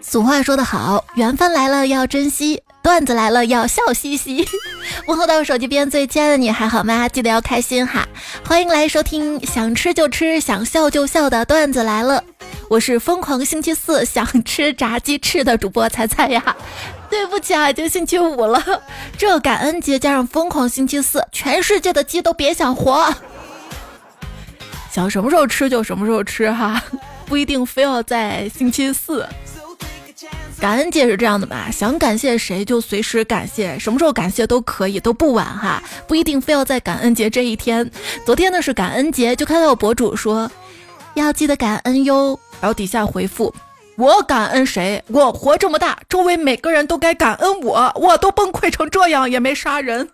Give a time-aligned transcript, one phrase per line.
[0.00, 4.46] 俗话说得好，缘分来了要珍惜，段子来了要笑嘻嘻。
[5.06, 7.08] 问候到手机边最亲爱的你还好吗？
[7.08, 8.06] 记得要开心哈！
[8.46, 12.22] 欢迎来收听想吃就吃、想笑就笑的段子来了。
[12.70, 16.56] 我是疯狂星期四 想吃炸鸡翅的主播彩彩呀。
[17.10, 18.62] 对不起啊，已经星期五了，
[19.18, 23.14] 这感恩节加上疯狂星期四，全世界的鸡都别想活。
[24.90, 26.82] 想什么时候吃就什么时候吃哈，
[27.26, 29.26] 不一定非要在星期四。
[30.60, 31.70] 感恩节是这样的吧？
[31.70, 37.88] 想感谢谁就随时感谢，什么时候感谢都可以，都不晚哈，不一定非要在感恩节这一天。
[38.26, 40.50] 昨天呢是感恩节，就看到有博主说
[41.14, 43.54] 要记得感恩哟，然后底下回复
[43.96, 45.02] 我感恩谁？
[45.06, 50.08] 我活这么大，周围每个人都该感恩我，我都崩溃成这样也没杀人。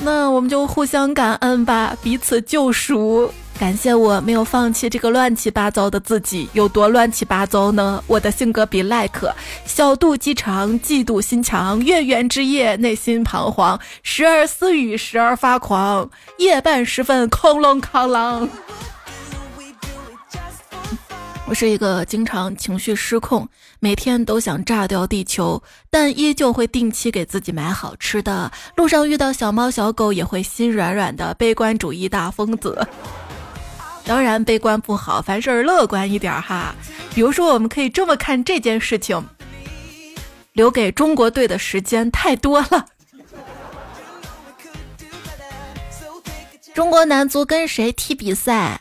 [0.00, 3.32] 那我们就互相感恩吧，彼此救赎。
[3.58, 8.02] 感谢我没有放弃这个乱七八糟的自己，有多乱七八糟呢？
[8.06, 9.34] 我的性格比 like
[9.66, 18.48] 小肚鸡肠，嫉妒心强，月圆之夜内心彷徨，时而私语，时而发狂，夜半时分空隆哐啷。
[21.46, 23.48] 我是一个经常情绪失控，
[23.80, 32.86] 每天都想炸掉地球，但依旧会定期给自己买好吃的，路上遇到小猫小狗也会心软软的悲观主义大疯子。
[34.08, 36.74] 当然，悲观不好，凡事乐观一点哈。
[37.14, 39.22] 比如说，我们可以这么看这件事情：
[40.54, 42.86] 留给中国队的时间太多了。
[46.72, 48.80] 中国男足跟谁踢比赛？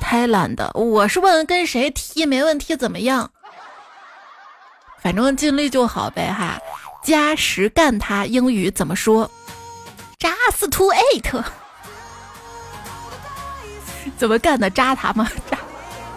[0.00, 0.72] 太懒的。
[0.74, 3.30] 我是问跟谁踢，没问题怎么样。
[5.00, 6.58] 反正尽力就好呗哈。
[7.04, 9.30] 加时干他英语怎么说
[10.18, 11.44] ？Just to eight。
[14.18, 14.68] 怎么干的？
[14.68, 15.30] 扎他吗？
[15.50, 15.58] 扎，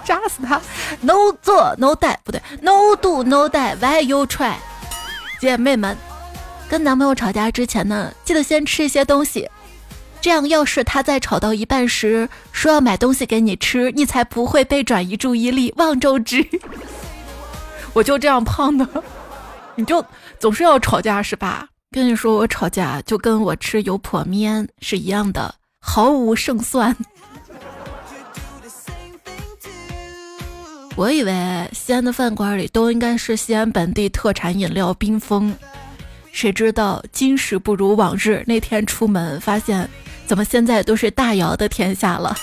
[0.03, 0.59] 扎死他
[1.01, 4.55] ！No 做 No die，不对，No do No die，Why you try？
[5.39, 5.95] 姐妹们，
[6.67, 9.49] 跟男朋友吵架之前呢，记得先吃一些东西，
[10.19, 16.47] 这样要是他在吵到一半时说要买东西给你吃，你才不会被转移注意力，望周知。
[17.93, 18.87] 我就这样胖的，
[19.75, 20.03] 你就
[20.39, 21.67] 总是要吵架是吧？
[21.91, 26.95] 跟你说，我吵架就跟我吃油泼面是一样的，毫无胜算。
[31.01, 35.51] 我以为西安的饭馆里都应该是西安本地特产饮料冰峰，
[36.31, 38.43] 谁知道今时不如往日。
[38.45, 39.89] 那天出门发现，
[40.27, 42.37] 怎么现在都是大窑的天下了？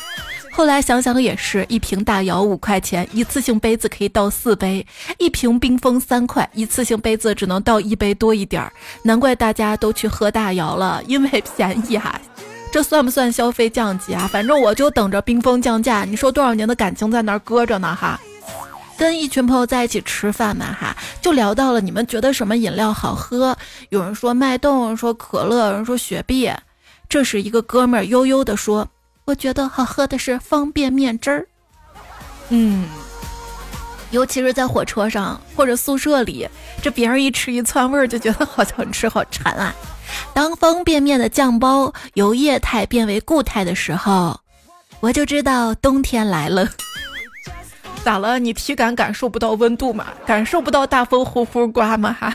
[0.50, 4.84] 后来想想也是，一瓶大窑五块钱，一次性杯子可以倒四杯；
[5.18, 8.72] 一瓶冰峰三块，一次性杯子只能倒一杯多一点儿。
[9.04, 12.20] 难怪大家都去喝大窑了，因为便宜哈。
[12.72, 14.28] 这算不算消费降级啊？
[14.32, 16.02] 反正我就等着冰峰降价。
[16.02, 17.94] 你说多少年的感情在那儿搁着呢？
[17.94, 18.18] 哈。
[18.98, 23.56] 跟一群朋友在一起吃饭嘛，哈，就聊到了你们觉得什么饮料好喝？
[23.90, 26.50] 有人说脉动，说可乐，有人说雪碧。
[27.08, 28.86] 这时一个哥们儿悠悠地说
[29.24, 31.46] ：“我觉得好喝的是方便面汁儿。”
[32.50, 32.86] 嗯，
[34.10, 36.48] 尤其是在火车上或者宿舍里，
[36.82, 39.72] 这别人一吃一窜味儿，就觉得好想吃，好馋啊。
[40.34, 44.40] 当方便面的酱包由液态变为固态的时候，
[45.00, 46.68] 我就知道冬天来了。
[48.04, 48.38] 咋了？
[48.38, 50.06] 你体感感受不到温度吗？
[50.26, 52.16] 感受不到大风呼呼刮吗？
[52.18, 52.34] 哈，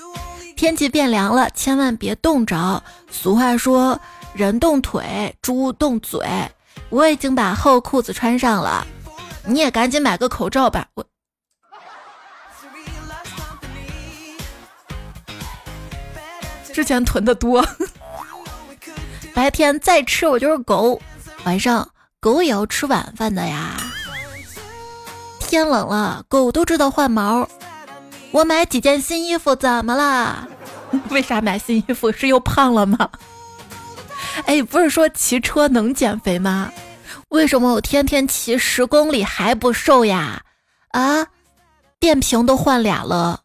[0.56, 2.82] 天气变凉了，千万别冻着。
[3.10, 4.00] 俗话说，
[4.34, 6.20] 人冻腿，猪冻嘴。
[6.90, 8.86] 我已经把厚裤子穿上了，
[9.44, 10.86] 你也赶紧买个口罩吧。
[10.94, 11.04] 我
[16.72, 17.66] 之前囤的多，
[19.34, 21.00] 白天再吃我就是狗，
[21.44, 21.88] 晚上
[22.20, 23.76] 狗也要吃晚饭的呀。
[25.48, 27.48] 天冷了，狗都知道换毛。
[28.32, 30.46] 我买几件新衣服怎么啦？
[31.08, 32.12] 为啥买新衣服？
[32.12, 33.08] 是又胖了吗？
[34.44, 36.70] 哎，不是说骑车能减肥吗？
[37.30, 40.42] 为什么我天天骑十公里还不瘦呀？
[40.90, 41.26] 啊，
[41.98, 43.40] 电瓶都换俩了。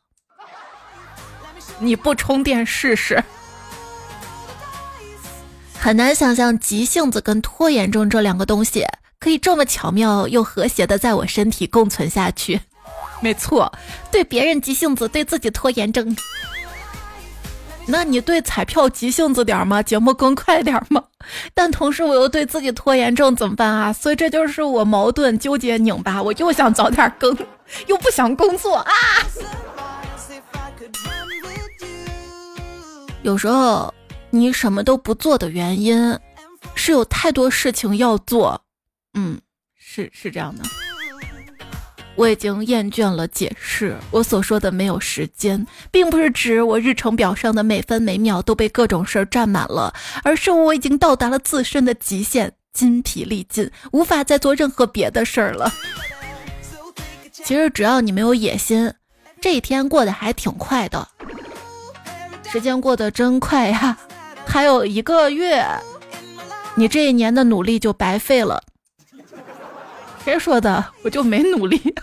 [1.80, 3.24] 你不充电试试？
[5.80, 8.86] 很难想象急性子跟拖延症这两个东西。
[9.24, 12.60] 可以这么巧妙又和谐的在我身体共存下去，
[13.22, 13.72] 没错，
[14.12, 16.14] 对别人急性子，对自己拖延症。
[17.86, 19.82] 那你对彩票急性子点吗？
[19.82, 21.02] 节目更快点吗？
[21.54, 23.94] 但同时我又对自己拖延症怎么办啊？
[23.94, 27.34] 所以这就是我矛盾纠结拧巴，我又想早点更，
[27.88, 28.92] 又不想工作啊。
[33.22, 33.94] 有时候
[34.32, 36.20] 你什么都不做的原因，
[36.76, 38.60] 是有太多事情要做。
[39.14, 39.40] 嗯，
[39.78, 40.64] 是是这样的。
[42.16, 43.98] 我已经厌倦了解释。
[44.12, 49.94] 我所说的没有时间，并不是指我日程表上的每分每秒都被各种事儿占满了，
[50.24, 55.74] 而是我已经到达了自身的极限，筋疲力尽，无法再做任何别的事儿了。
[57.32, 58.94] 其实只要你没有野心，
[59.42, 61.08] 这一天过得还挺快的。
[62.52, 63.98] 时间过得真快呀，
[64.46, 65.66] 还有一个月，
[66.76, 68.62] 你这一年的努力就白费了。
[70.24, 70.86] 谁说的？
[71.04, 71.82] 我就没努力。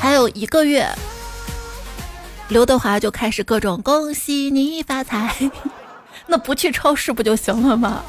[0.00, 0.86] 还有一个月，
[2.48, 5.50] 刘德华就开始各种恭喜你发财，
[6.26, 8.02] 那不去超市不就行了吗？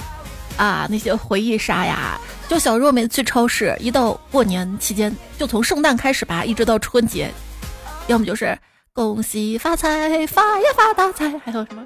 [0.58, 2.20] 啊，那些回忆杀呀！
[2.48, 7.32] 就小时候每次去超市，一到过年期间，就从圣诞开始吧，一直到春节，
[8.08, 8.58] 要么就是
[8.92, 11.86] 恭喜发财，发呀发大财，还有什么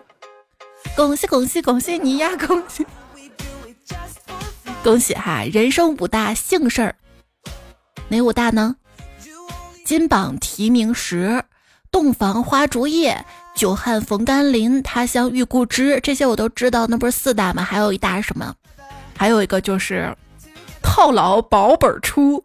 [0.96, 2.86] 恭喜恭喜恭喜你呀，恭喜！
[4.84, 5.46] 恭喜哈！
[5.46, 6.96] 人生五大幸事儿，
[8.10, 8.76] 哪五大呢？
[9.86, 11.42] 金榜题名时，
[11.90, 13.26] 洞房花烛夜，
[13.56, 16.86] 久旱逢甘霖，他乡遇故知，这些我都知道。
[16.86, 17.64] 那不是四大吗？
[17.64, 18.54] 还有一大是什么？
[19.18, 20.14] 还有一个就是
[20.82, 22.44] 套牢保本出。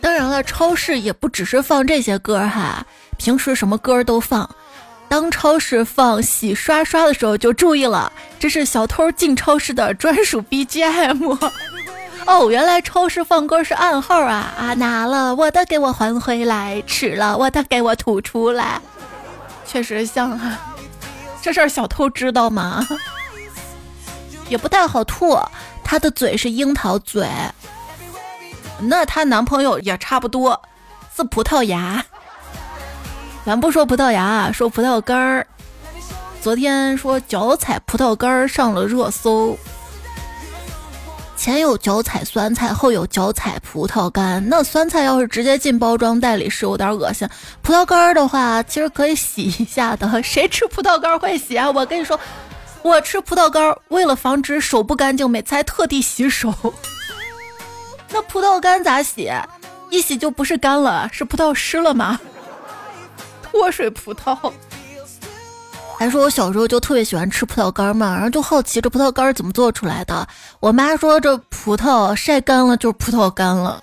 [0.00, 2.84] 当然了，超市也不只是放这些歌哈，
[3.18, 4.52] 平时什么歌都放。
[5.14, 11.38] 当超市放洗刷刷的时候，就注意了，这是小偷进超市的专属 BGM。
[12.26, 14.74] 哦，原来超市放歌是暗号啊啊！
[14.74, 18.80] 拿了我的给我还回来，吃了我的给我吐出来。
[19.64, 20.58] 确实像啊，
[21.40, 22.84] 这事儿小偷知道吗？
[24.48, 25.38] 也不太好吐，
[25.84, 27.30] 他的嘴是樱桃嘴，
[28.80, 30.60] 那她男朋友也差不多，
[31.16, 32.04] 是葡萄牙。
[33.44, 35.46] 咱不说葡萄牙，说葡萄干儿。
[36.40, 39.54] 昨天说脚踩葡萄干儿上了热搜，
[41.36, 44.42] 前有脚踩酸菜，后有脚踩葡萄干。
[44.48, 47.28] 那酸菜要是直接进包装袋里是有点恶心，
[47.60, 50.22] 葡萄干儿的话其实可以洗一下的。
[50.22, 51.70] 谁吃葡萄干会洗啊？
[51.70, 52.18] 我跟你说，
[52.80, 56.52] 我吃葡萄干儿为了防止手不干净，每次还特地洗手。
[58.10, 59.30] 那葡萄干咋洗？
[59.90, 62.18] 一洗就不是干了，是葡萄湿了吗？
[63.54, 64.52] 脱水葡萄，
[65.96, 70.26] 还说我小时候就特别喜欢吃葡萄干嘛，然后就好奇这葡萄干怎么做出来的。
[70.58, 73.80] 我妈说这葡萄晒干了就是葡萄干了，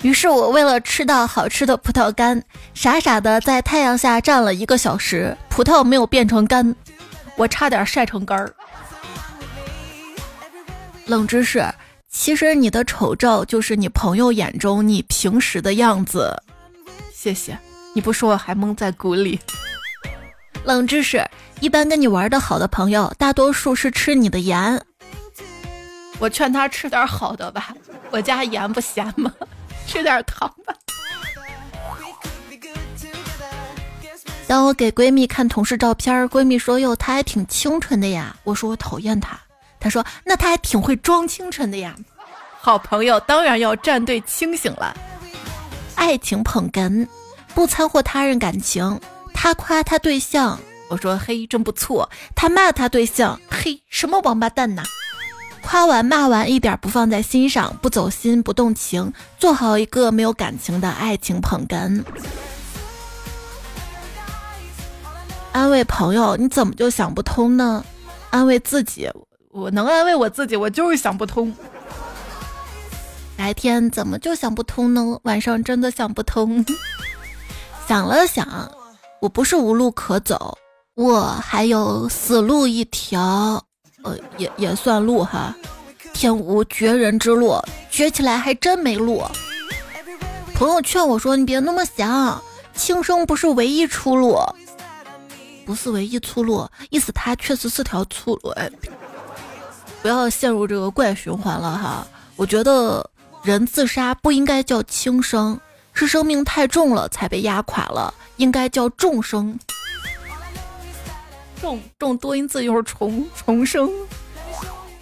[0.00, 6.74] 于是我为了吃到好吃的葡萄干，傻傻的在太阳下站了一个小时，葡萄没有变成干，
[7.36, 8.50] 我差点晒成干儿。
[11.04, 11.62] 冷知识，
[12.10, 16.34] 其实你的丑照就是你朋友眼中你平时的样子。
[17.12, 17.58] 谢谢。
[17.96, 19.40] 你不说我还蒙在鼓里。
[20.64, 21.26] 冷知识：
[21.60, 24.78] 一般跟你玩的好的朋友，大多数是吃你的盐。
[26.18, 27.74] 我劝他吃点好的吧，
[28.10, 29.32] 我家盐不咸吗？
[29.86, 30.74] 吃点糖吧。
[34.46, 39.40] 当我给闺蜜看同事照片，闺蜜说：“哟，他还挺清纯的呀。”我说：“我讨厌他。”
[39.80, 41.96] 她说：“那他还挺会装清纯的呀。”
[42.60, 44.94] 好朋友当然要站队清醒了。
[45.94, 47.08] 爱情捧哏。
[47.56, 49.00] 不掺和他人感情，
[49.32, 50.60] 他夸他对象，
[50.90, 54.82] 我说嘿真不错；他骂他对象，嘿什么王八蛋呐！
[55.62, 62.04] 夸完骂完一点不放在心上，不走心不动情，做好一个没有感情的爱情捧哏。
[65.52, 67.82] 安慰朋友，你怎么就想不通呢？
[68.28, 69.10] 安慰自己，
[69.50, 71.56] 我能安慰我自己，我就是想不通。
[73.34, 75.18] 白天怎么就想不通呢？
[75.22, 76.62] 晚上真的想不通。
[77.86, 78.68] 想了想，
[79.20, 80.58] 我不是无路可走，
[80.94, 83.62] 我还有死路一条，
[84.02, 85.54] 呃，也也算路哈。
[86.12, 87.56] 天无绝人之路，
[87.90, 89.22] 绝起来还真没路。
[90.54, 92.42] 朋友劝我说：“你别那么想，
[92.74, 94.36] 轻生不是唯一出路，
[95.64, 98.68] 不是唯一出路，意思它确实是条出路。”哎，
[100.02, 102.06] 不要陷入这个怪循环了哈。
[102.34, 103.08] 我觉得
[103.42, 105.60] 人自杀不应该叫轻生。
[105.96, 109.58] 是生命太重了才被压垮了，应该叫重生。
[111.58, 113.90] 重重多音字又是重重生，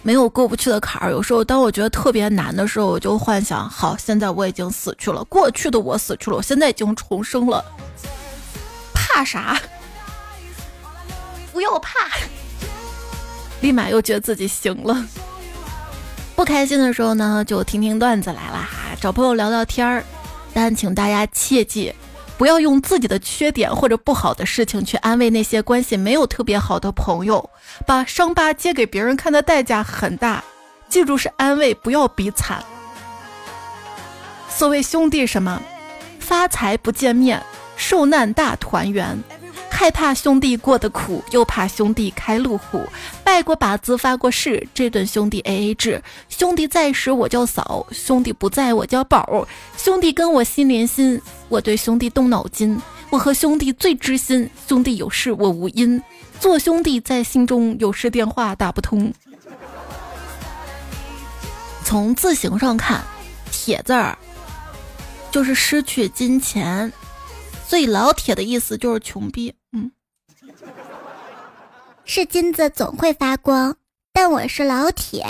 [0.01, 1.11] 没有过不去的坎儿。
[1.11, 7.61] 有时候当我觉得特别难的时候，我就幻想：好，现在我已经死去了，过去的我死去了，我现在已经重生了，
[8.93, 9.59] 怕啥？
[11.51, 12.09] 不要怕，
[13.59, 15.05] 立马又觉得自己行了。
[16.37, 20.01] 不开心的时候呢，就听听段子来了哈，找朋友聊聊天儿。
[20.57, 21.93] 但请大家切记，
[22.37, 27.49] 不要用自己的缺点或者不好的事情去安慰那些关系没有特别好的朋友，
[27.85, 30.41] 把伤疤揭给别人看的代价很大。
[30.87, 32.63] 记住是安慰，不要比惨。
[34.47, 35.61] 所谓兄弟什么，
[36.21, 37.43] 发财不见面，
[37.75, 39.21] 受难大团圆。
[39.75, 42.81] 害怕兄弟过得苦，又怕兄弟开路虎。
[43.25, 46.01] 拜过把子，发过誓，这顿兄弟 A A 制。
[46.29, 49.45] 兄弟在时我叫嫂，兄弟不在我叫宝。
[49.75, 52.81] 兄弟跟我心连心，我对兄弟动脑筋。
[53.09, 56.01] 我和兄弟最知心，兄弟有事我无因。
[56.39, 59.13] 做兄弟在心中，有事电话打不通。
[61.83, 63.03] 从字形上看，
[63.51, 64.17] 铁字儿
[65.29, 66.91] 就是失去金钱，
[67.67, 69.53] 所以老铁的意思就是穷逼。
[72.07, 73.75] 是金子总会发光，
[74.13, 75.25] 但我是老铁。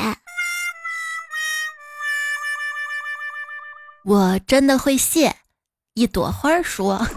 [4.03, 5.33] 我真的会谢。
[5.93, 7.07] 一朵花说：“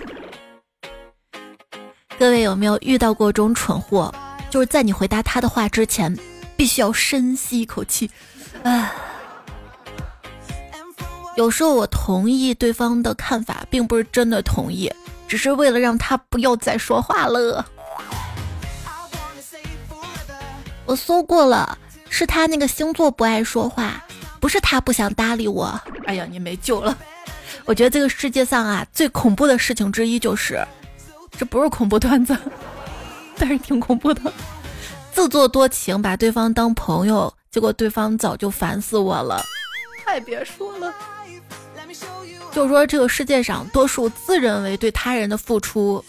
[2.17, 4.15] 各位有没有遇到过这种蠢货？
[4.49, 6.17] 就是在你回答他的话之前，
[6.57, 8.09] 必须要深吸一口气，
[8.63, 8.95] 啊。”
[11.37, 14.93] 有时候我同意对方的看法，并不是真的同意，
[15.27, 17.67] 只是为了让他不要再说话了。
[20.89, 21.77] 我搜过了，
[22.09, 24.03] 是他那个星座不爱说话，
[24.41, 25.79] 不是他不想搭理我。
[26.07, 26.97] 哎呀，你没救了！
[27.67, 30.67] 我觉得这个世界上啊，最恐怖的事情之一就是，
[31.39, 32.35] 这不是恐怖段子，
[33.37, 34.33] 但是挺恐怖的。
[35.13, 39.45] 自作多情，把对方当朋友，结果对方早就烦死我了。
[40.03, 40.95] 太别说了。
[42.51, 46.03] 就说这个世界上，多数自认为对他人的付出，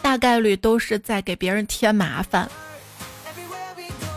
[0.00, 2.48] 大概率都是在给别人添麻烦。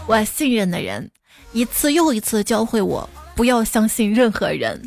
[0.08, 1.12] 我信任的人，
[1.52, 4.82] 一次又一次教会我不要相信任何人。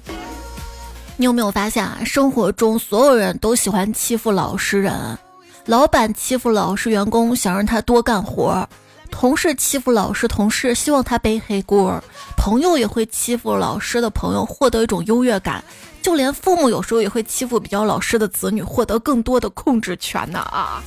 [1.19, 1.99] 你有没有发现啊？
[2.07, 5.19] 生活中所有人都喜欢欺负老实人，
[5.67, 8.67] 老板欺负老实员工，想让他多干活；
[9.11, 12.01] 同事欺负老实同事，希望他背黑锅；
[12.39, 15.63] 朋友也会欺负老实的朋友，获得一种优越感。
[16.01, 20.83] 就连父母有时候也会欺负比较老实的子女，获得更多的控制权呢啊！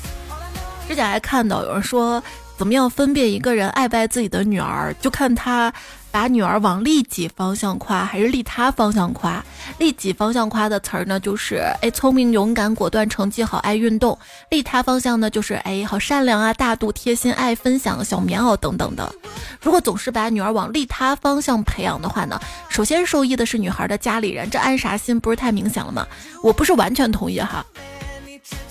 [0.87, 2.21] 之前还看到有人说，
[2.57, 5.73] 怎么样分辨一个人爱不爱自己的女儿，就看他。
[6.13, 9.43] 把女儿往利己方向夸，还是利他方向夸？
[9.79, 14.15] 利己方向夸的词儿呢，就是哎，聪明、勇敢、果断、成绩好、爱运动；
[14.51, 19.11] 利他方向呢，就是哎，好善良啊、大度、贴心、爱分享、小棉袄等等的。
[19.59, 26.05] 如果总是把女儿往利他方向培养的话呢，首先受益的是女孩的家里人，这安啥心不是太明显了吗？
[26.43, 27.65] 我不是完全同意哈，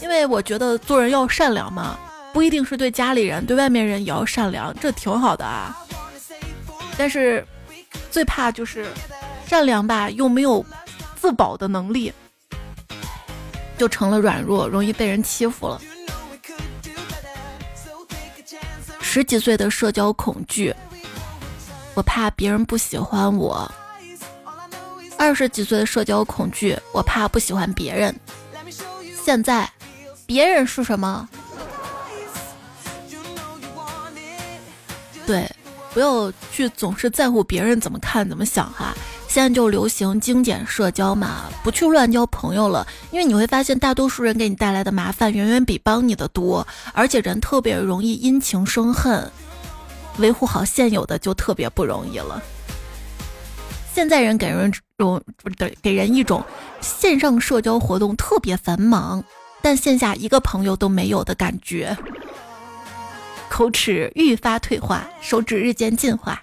[0.00, 1.98] 因为我觉得做人要善良嘛，
[2.32, 5.76] 不一定是对家里人，对外面人也要善良，这挺好的啊。
[6.96, 7.46] 但是，
[8.10, 8.86] 最怕就是
[9.46, 10.64] 善良吧，又没有
[11.16, 12.12] 自保的能力，
[13.76, 15.80] 就成了软弱，容易被人欺负了。
[19.00, 20.74] 十几岁的社交恐惧，
[21.94, 23.70] 我怕别人不喜欢我；
[25.18, 28.18] 二十几岁的社交恐惧，我怕不喜欢别人。
[29.22, 29.70] 现在，
[30.24, 31.28] 别人是什么？
[35.94, 38.94] 不要去总是在乎别人怎么看怎么想哈，
[39.28, 49.30] 现在就流行精简社交嘛，不去乱交朋友了，因为你会发现大多数人给你带来的麻烦远远比帮你的多，而且人特别容易因情生恨，
[50.18, 52.42] 维护好现有的就特别不容易了。
[53.94, 56.42] 现在人给人种不对，给人一种
[56.80, 59.22] 线上社交活动特别繁忙，
[59.60, 61.94] 但线下一个朋友都没有的感觉。
[63.52, 66.40] 口齿愈发退化，手指日渐进化，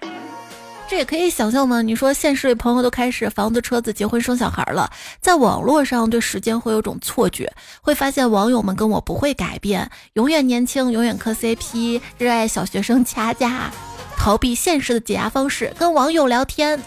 [0.88, 1.82] 这也可以想象吗？
[1.82, 4.88] 你说现实里朋友都开始房子、车子、结婚、生小孩了，
[5.20, 7.52] 在网络上对时间会有种错觉，
[7.82, 13.72] 会发现网友们跟我不会改变，永远年轻，永远磕 CP，热爱小学生掐架，
[14.16, 16.80] 逃避现实的解压方式，跟网友聊天。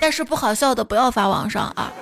[0.00, 1.92] 但是不好笑的不要发网上啊！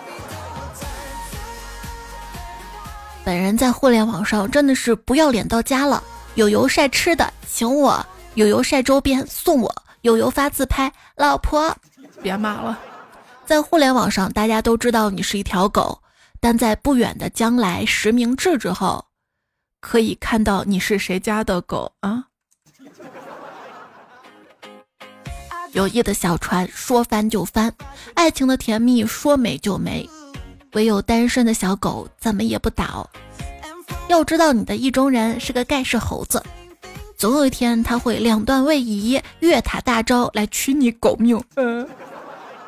[3.24, 6.00] 本人在互联网上真的是不要脸到家了。
[6.34, 8.00] 有油晒吃的，请我；
[8.34, 9.68] 有油晒周边，送我；
[10.02, 11.76] 有油发自拍，老婆，
[12.22, 12.78] 别骂了。
[13.44, 16.00] 在互联网上，大家都知道你是一条狗，
[16.38, 19.04] 但在不远的将来实名制之后，
[19.80, 22.26] 可以看到你是谁家的狗啊？
[25.72, 27.74] 友谊的小船说翻就翻，
[28.14, 30.08] 爱情的甜蜜说没就没，
[30.74, 33.10] 唯有单身的小狗怎么也不倒。
[34.06, 36.40] 要知道，你的意中人是个盖世猴子，
[37.18, 41.42] 总有一天他会两段位移，越塔大招来取你狗命。
[41.56, 41.84] 嗯，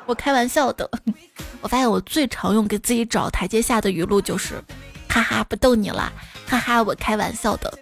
[0.06, 0.90] 我开玩笑的。
[1.62, 4.60] 我发现我最常用给自己找台阶下的语录就是：
[5.08, 6.12] 哈哈，不逗你了，
[6.48, 7.72] 哈哈，我开玩笑的。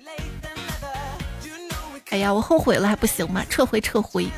[2.10, 3.42] 哎呀，我后悔了还不行吗？
[3.48, 4.28] 撤回，撤回。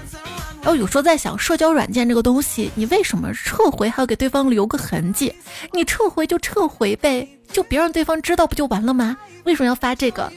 [0.62, 5.34] 然后有时候在想，社交软件这个东西，你为什么撤回还要给对方留个痕迹？
[5.72, 9.16] 你撤回就撤回呗，就别让对方知道不就完了吗？
[9.42, 10.32] 为什么要发这个？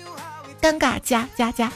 [0.64, 1.70] 尴尬，加加加。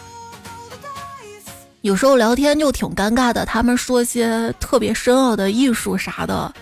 [1.82, 6.53] 有时候聊天就挺尴尬的，他们说些特别深奥的艺术啥的，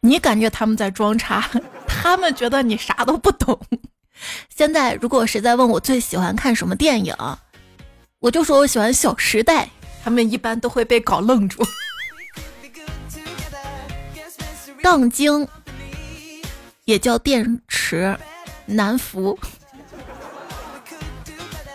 [0.00, 1.48] 你感觉他们在装叉，
[1.88, 3.58] 他们觉得你啥都不懂。
[4.54, 7.16] 现在如果谁在问我最喜欢看什么电影，
[8.18, 9.64] 我就说我喜欢《小时代》。
[10.04, 11.64] 他们一般都会被搞愣住。
[14.82, 15.48] 杠精
[16.84, 18.18] 也叫电池，
[18.66, 19.38] 南孚。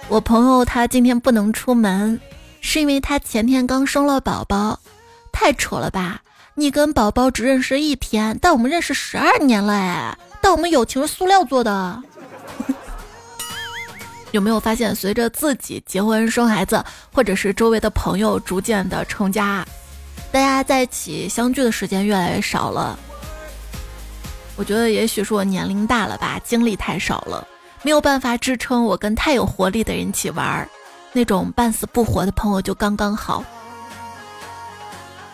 [0.10, 2.18] 我朋友他今天不能出门，
[2.62, 4.80] 是因为他前天刚生了宝宝，
[5.34, 6.22] 太扯了吧？
[6.56, 12.02] 你跟宝宝只认识一天，但我们认识十二年了哎，但我们友情是塑料做的。
[14.32, 16.82] 有没有发现，随着自己结婚生孩子，
[17.14, 19.66] 或者是周围的朋友逐渐的成家，
[20.32, 22.98] 大家在一起相聚的时间越来越少了？
[24.56, 27.46] 我觉得也许是我年龄大了吧，精力太少了，
[27.84, 30.70] 没有办法支撑我跟太有活力的人一起玩儿，
[31.14, 33.44] 那种半死不活的朋友就刚刚好。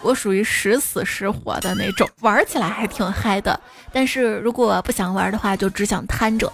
[0.02, 3.60] 我属于时死时活的那种，玩起来还挺嗨的，
[3.92, 6.52] 但是如果不想玩的话，就只想瘫着。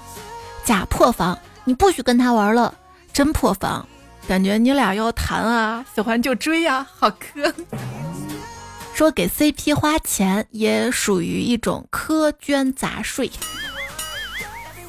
[0.63, 1.37] 假破防。
[1.65, 2.73] 你不许跟他玩了，
[3.13, 3.87] 真破防！
[4.27, 7.53] 感觉你俩要谈啊，喜欢就追呀，好磕。
[8.95, 13.29] 说给 CP 花钱也属于一种苛捐杂税。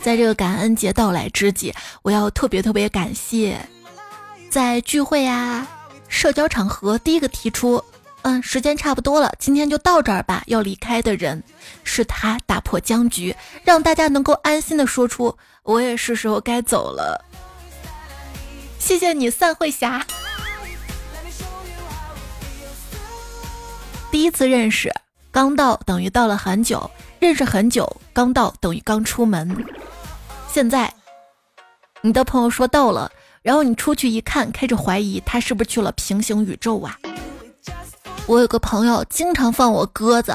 [0.03, 3.59] 在这个感恩节到来之际，我要特别特别感谢，
[4.49, 5.67] 在聚会呀、
[6.09, 7.85] 社交场合第一个提出
[8.23, 11.43] “嗯，时间差不多了，今天就到这儿吧”要离开的人，
[11.85, 15.37] 是他打破僵局，让大家能够安心的说出。
[15.63, 17.23] 我也是时候该走了，
[18.79, 20.05] 谢谢你，散会侠。
[24.11, 24.93] 第一次认识，
[25.31, 29.65] 刚到等于到了很久；认识很久，刚到等于刚出门。
[30.53, 30.93] 现在，
[32.01, 33.09] 你的朋友说到了，
[33.41, 36.99] 然后你出去一看，开始怀疑他是不是去了平行宇宙啊？
[38.27, 40.35] 我有个朋友经常放我鸽子，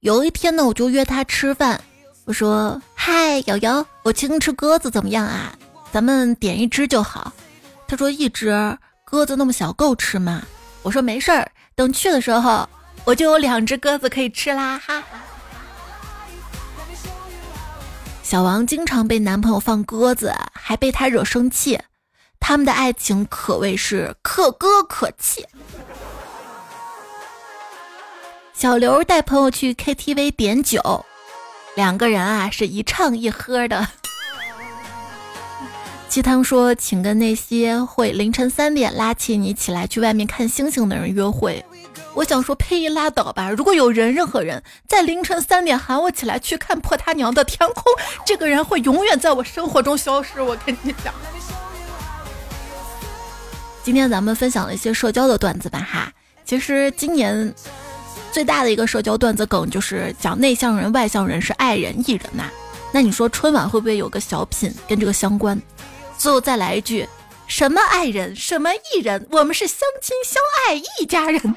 [0.00, 1.80] 有一天呢，我就约他吃饭。
[2.24, 5.56] 我说：“嗨，瑶瑶，我请你吃鸽子怎么样啊？
[5.92, 7.32] 咱们点一只就好。”
[7.86, 10.42] 他说：“一只鸽子那么小，够吃吗？”
[10.82, 12.68] 我说：“没事儿，等去的时候
[13.04, 15.00] 我就有两只鸽子可以吃啦。”哈。
[18.32, 21.78] 小王经常被男朋友放鸽子，还被他惹生气，
[22.40, 25.46] 他们的爱情可谓是可歌可泣。
[28.54, 31.04] 小刘带朋友去 KTV 点酒。
[31.76, 33.86] 两个人啊，是一唱一喝的。
[36.08, 41.62] 鸡汤说，请跟那些会凌晨三点拉起你起来去外面看星星的人约会。
[42.14, 43.50] 我想说，呸，拉倒吧！
[43.50, 47.84] 如果有人，任何人在凌晨三点喊我起来去看破他娘的天空，
[48.24, 50.40] 这个人会永远在我生活中消失。
[50.40, 51.14] 我跟你讲。
[53.82, 56.12] 今天咱们分享了一些社交的段子吧，哈。
[56.44, 57.54] 其实今年。
[58.32, 62.44] 最大的一个社交段子梗就是讲内向人、外向人是爱人、艺人呐。
[62.90, 65.60] 那你说春晚会不会有个小品跟这个相关？
[66.16, 67.06] 最后再来一句：
[67.46, 71.54] 什么爱人，什么艺人，我们是相亲相爱一家人。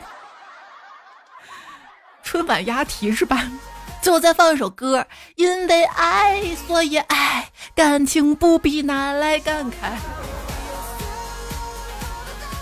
[2.25, 3.49] 春晚押题是吧？
[4.01, 9.95] 最后再放一首歌，因为爱所以爱，感情不必拿来感慨。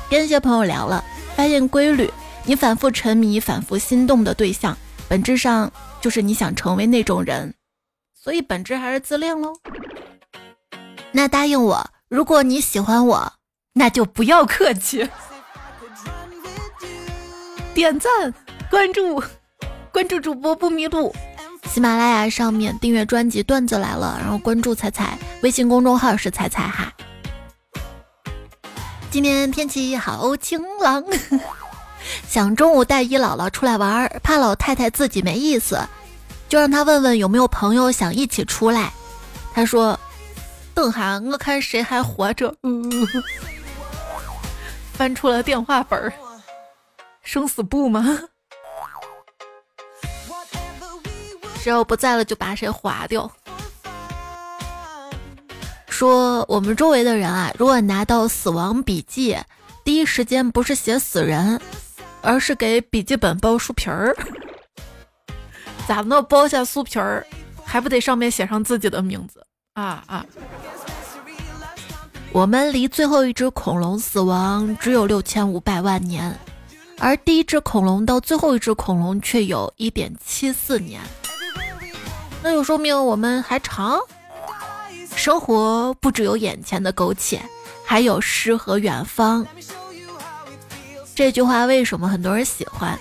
[0.09, 1.03] 跟一些朋友聊了，
[1.35, 2.11] 发现规律。
[2.45, 5.71] 你反复沉迷、反复心动的对象，本质上
[6.01, 7.53] 就是你想成为那种人，
[8.13, 9.53] 所以本质还是自恋喽。
[11.13, 13.33] 那答应我，如果你喜欢我，
[13.73, 15.09] 那就不要客气，
[17.73, 18.33] 点赞、
[18.69, 19.23] 关注、
[19.93, 21.13] 关注主播不迷路。
[21.65, 26.91] 喜马拉雅上面订阅专辑《段子来了》，然后关注彩彩，微信公众号是彩彩哈。
[29.11, 31.03] 今天天气好晴朗。
[32.27, 35.79] 想中午带姨姥姥出来玩，怕老太太自己没意思，
[36.49, 38.91] 就让她问问有没有朋友想一起出来。
[39.53, 39.97] 她说
[40.73, 42.53] ：“等下我看谁还活着。
[42.63, 42.83] ”嗯
[44.93, 46.11] 翻出了电话本儿，
[47.21, 48.19] 生死簿吗？
[51.63, 53.31] 只要不在了就把谁划掉。
[55.87, 59.37] 说我们周围的人啊，如果拿到死亡笔记，
[59.85, 61.59] 第一时间不是写死人。
[62.25, 64.15] 而是给笔记本包书皮儿，
[65.85, 66.21] 咋的？
[66.21, 67.27] 包下书皮儿，
[67.65, 69.45] 还不得上面写上自己的名字？
[69.73, 70.25] 啊啊！
[72.31, 76.33] 我们离最后一只恐龙死亡只有六千五百万年，
[76.97, 81.01] 而第一只恐龙到最后一只恐龙却有一点七四年，
[82.43, 83.97] 那就说明我们还长。
[85.15, 87.41] 生活不只有眼前的苟且，
[87.85, 89.45] 还有诗和远方。
[91.15, 92.99] 这句话为什么很多人喜欢？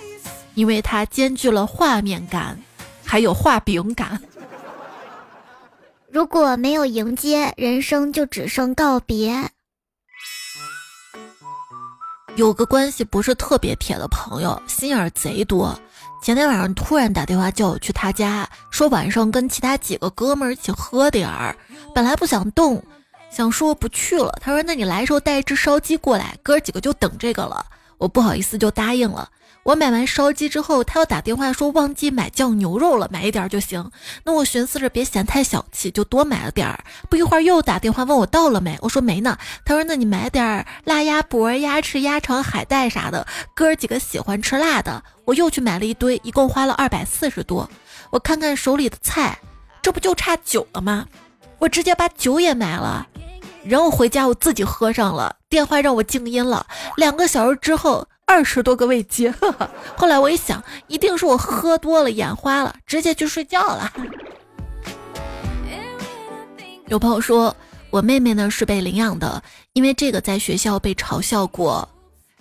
[0.55, 2.57] 因为它兼具了画面感，
[3.03, 4.21] 还有画饼感。
[6.09, 9.49] 如果没有迎接，人生就只剩告别。
[12.35, 15.77] 有个关系不是特别铁的朋友，心眼贼多。
[16.23, 21.53] 前天晚上突然打电话叫我去他家，说晚上跟其他几个哥们儿一起喝点儿。
[21.93, 22.81] 本来不想动，
[23.29, 24.31] 想说不去了。
[24.39, 27.65] 他说：“那你来时候带一只烧鸡过来，哥几个就等这个了。”
[27.99, 29.27] 我不好意思就答应了。
[29.63, 33.89] 我买完烧鸡之后，他又打电话说忘记买酱牛肉了，买一点就行。
[34.25, 36.83] 那我寻思着别嫌太小气，就多买了点儿。
[37.09, 39.37] 不一会儿又打电话问我到了没，我说没呢。
[39.63, 45.01] 他说那你买点儿辣鸭脖、鸭翅、鸭肠、海带啥的，哥儿几个喜欢吃辣的。
[45.23, 47.69] 我又去买了一堆，一共花了二百四十多。
[48.09, 49.39] 我看看手里的菜，
[49.81, 51.07] 这不就差酒了吗？
[51.59, 53.07] 我直接把酒也买了，
[53.63, 55.37] 然后回家我自己喝上了。
[55.47, 58.05] 电话让我静音了，两个小时之后。
[58.33, 59.31] 二十多个未接，
[59.95, 63.93] 后来我一想，一定是我喝多了眼花了，直接去睡觉了。
[66.89, 67.55] 有朋友说
[67.91, 69.43] 我妹妹呢是被领养的，
[69.73, 71.87] 因为这个在学校被嘲笑过。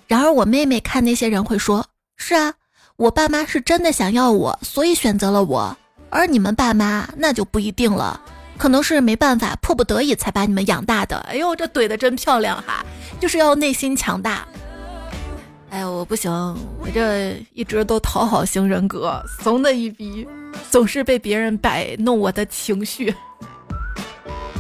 [0.07, 1.85] 然而我妹妹看那些人会说
[2.16, 2.55] ：“是啊，
[2.96, 5.76] 我爸妈是真的想要我，所以选择了我。
[6.09, 8.18] 而你们爸妈那就不一定了，
[8.57, 12.83] 可能是没办法，迫不得已才把你们养大的。”哎呦，这怼的真漂亮哈，
[13.20, 14.48] 就是要内心强大。
[15.72, 16.30] 哎，我不行，
[16.78, 20.28] 我这一直都讨好型人格，怂的一逼，
[20.70, 23.11] 总是被别人摆弄我的情绪。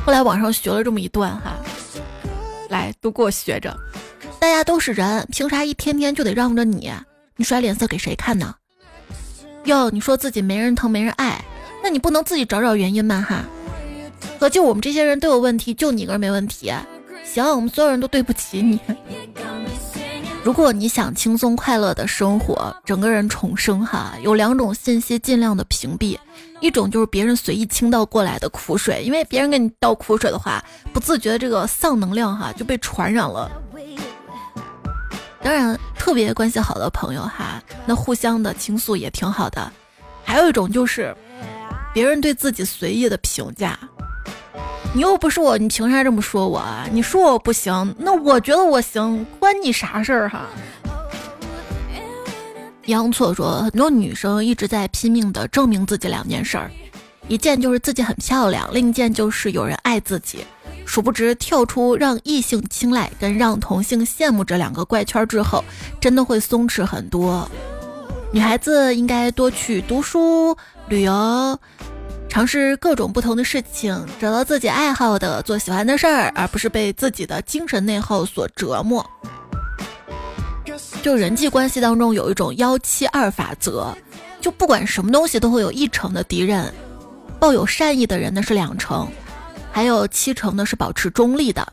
[0.06, 1.52] 后来网上学了这么一段哈，
[2.70, 3.76] 来都给我学着。
[4.40, 6.90] 大家都是人，凭啥一天天就得让着你？
[7.36, 8.54] 你甩脸色给谁看呢？
[9.64, 11.44] 哟，你说自己没人疼没人爱，
[11.82, 13.20] 那你不能自己找找原因吗？
[13.28, 13.44] 哈，
[14.40, 16.72] 合计我们这些人都有问题，就你一个人没问题。
[17.22, 18.80] 行，我们所有人都对不起你。
[20.44, 26.18] 如果你想轻松快乐的生活，整个人重生哈，有两种信息尽量的屏蔽，
[26.60, 33.48] 一种就是别人随意倾倒过来的苦水，因为别人给你倒苦水的话，不自觉的这个丧能量哈就被传染了。
[35.40, 39.72] 当然，特别关系好的朋友哈，那互相的倾诉也挺好的。
[40.24, 41.14] 还有一种就是
[41.94, 43.78] 别人对自己随意的评价。
[44.94, 46.86] 你又不是我，你凭啥这么说我啊？
[46.92, 50.46] 你说我不行，那我觉得我行，关你啥事儿哈？
[52.84, 56.70] 杨错说，很多女生一直在拼命的证明自己两件事儿，
[57.26, 60.44] 一件就是自己很漂亮，另一件就是有人爱自己。
[60.84, 65.64] 殊不知，跳出让异性青睐跟让同性羡慕这两个怪圈之后，
[66.00, 67.48] 真的会松弛很多。
[68.30, 70.54] 女孩子应该多去读书、
[70.88, 71.58] 旅游。
[72.32, 79.04] 尝试各种不同的事情，找到自己爱好的，做喜欢的事儿，而不是被自己的精神内耗所折磨。
[81.02, 83.94] 就人际关系当中有一种幺七二法则，
[84.40, 86.72] 就不管什么东西都会有一成的敌人，
[87.38, 89.06] 抱有善意的人呢是两成，
[89.70, 91.70] 还有七成呢是保持中立的。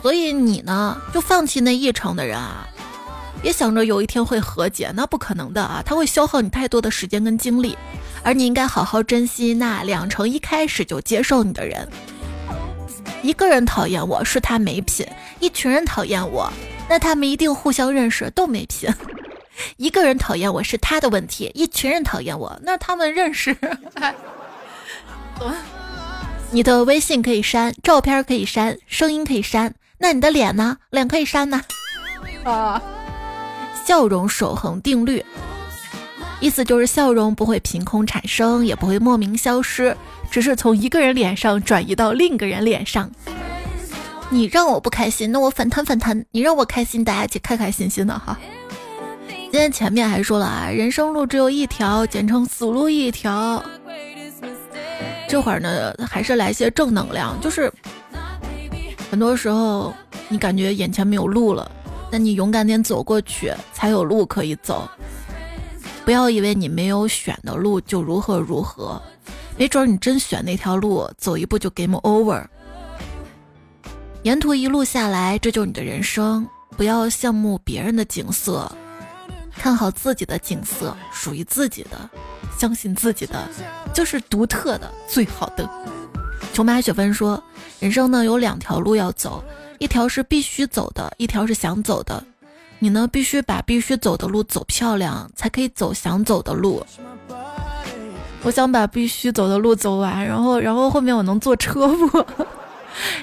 [0.00, 2.66] 所以你呢就放弃那一成的人啊，
[3.42, 7.76] 别想着有一天会和解，那不可能的啊，他会消耗你太多的时间跟精力。
[8.22, 11.88] 而你应该好好珍惜那两成一开始就接受你的人。
[13.22, 15.06] 一个人讨厌我是他没品，
[15.40, 16.50] 一群人讨厌我，
[16.88, 18.92] 那他们一定互相认识都没品。
[19.76, 23.56] 一个人讨厌我是他的问题，一群人讨厌我，那他们认识。
[26.50, 30.78] 你的微信可以删，照片可以删，声音可以删，那你的脸呢？
[30.90, 31.62] 脸可以删呢？
[32.44, 32.82] 啊，
[33.90, 35.20] 笑容守恒定律。
[36.38, 39.96] 意思就是笑容不会凭空产生，也不会莫名消失，
[40.30, 43.10] 只是从一个人脸上转移到另一个人脸上。
[44.28, 48.38] 你让我不开心，那我反弹反弹；你让我开心，大家一起开开心心的哈。
[49.26, 53.60] 今天前面还说了啊，人生路只有一条，简称死路一条。
[55.28, 57.68] 这会儿呢，还是来些正能量，就是
[59.10, 59.92] 很多时候
[60.28, 61.68] 你感觉眼前没有路了，
[62.10, 64.88] 那你勇敢点走过去，才有路可以走。
[66.04, 69.00] 不要以为你没有选的路就如何如何，
[69.56, 72.44] 没准你真选那条路，走一步就 game over。
[74.22, 76.46] 沿途一路下来，这就是你的人生。
[76.76, 78.70] 不要羡慕别人的景色，
[79.52, 82.10] 看好自己的景色，属于自己的，
[82.58, 83.48] 相信自己的，
[83.92, 85.68] 就是独特的、最好的。
[86.54, 87.42] 琼马雪芬说
[87.78, 89.44] ：“人生呢有两条路要走，
[89.80, 92.22] 一条是必须走的，一条是想走的。
[92.80, 96.84] 你呢必须把必须走的路走漂亮，才可以走想走的路。
[98.42, 102.26] 我想把必须走的路走完，然后然后后面我能坐车不？”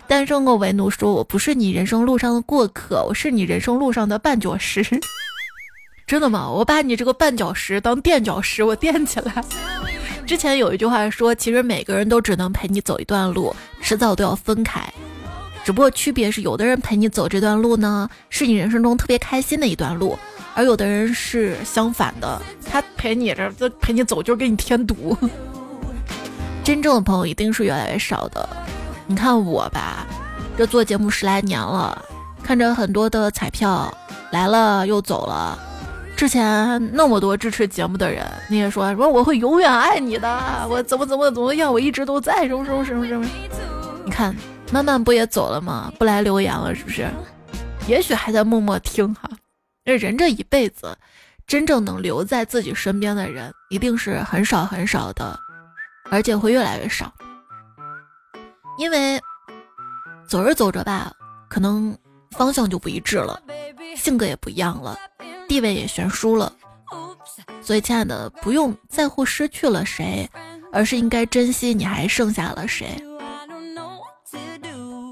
[0.08, 4.84] 单身狗为奴说：“我不是你人生路上的过客，我是你人生路上的绊脚石。
[6.08, 6.50] 真的吗？
[6.50, 9.46] 我把你这个绊脚石当垫脚石，我垫起来。
[10.26, 14.92] 之前有一句话说，其实每个人都只能陪你走一段路，迟早都要分开。
[15.68, 20.18] 只不过区别是，有的人陪你走这段路呢，是你人生中特别开心的一段路，
[20.56, 25.18] 而有的人是相反的，他陪你这这陪你走就是给你添堵。
[26.64, 28.48] 真正的朋友一定是越来越少的。”
[29.08, 30.08] 你看我吧，
[30.58, 32.02] 这做节目十来年了，
[32.42, 33.94] 看着很多的彩票
[34.32, 35.60] 来了又走了。
[36.16, 43.28] 之前那么多支持节目的人，你也说说我会永远爱你的，我怎么怎么怎么样，我一直都在什么什么什么什么。
[44.06, 44.34] 你看，
[44.72, 45.92] 慢慢不也走了吗？
[45.98, 47.10] 不来留言了，是不是？
[47.88, 49.30] 也许还在默默听哈。
[49.86, 50.96] 那人这一辈子，
[51.48, 55.40] 真正能留在自己身边的人，一定是很少很少的，
[56.12, 57.12] 而且会越来越少。
[58.78, 59.20] 因为
[60.28, 61.12] 走着走着吧，
[61.50, 61.98] 可能
[62.32, 63.42] 方向就不一致了，
[63.96, 65.00] 性格也不一样了，
[65.48, 66.52] 地位也悬殊了。
[67.62, 70.30] 所以，亲爱的，不用在乎失去了谁，
[70.74, 73.02] 而是应该珍惜你还剩下了谁。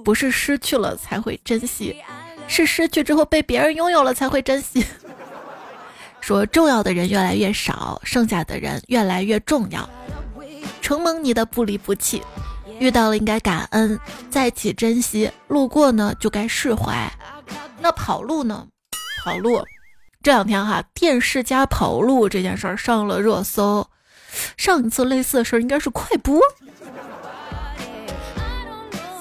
[0.06, 2.02] 不是失去了才会珍惜，
[2.48, 4.86] 是失去之后被别人拥有了才会珍惜。
[6.22, 9.90] 说重要的人越来越少，剩下的人越来越重要。
[10.80, 12.22] 承蒙你的不离不弃。
[12.78, 13.98] 遇到了应该感恩，
[14.30, 17.10] 在一起珍惜；路过呢就该释怀。
[17.80, 18.68] 那跑路呢？
[19.24, 19.64] 跑路，
[20.22, 23.90] 这两天哈，电视加跑路这件事儿上了热搜。
[24.58, 26.38] 上一次类似的事儿应该是快播。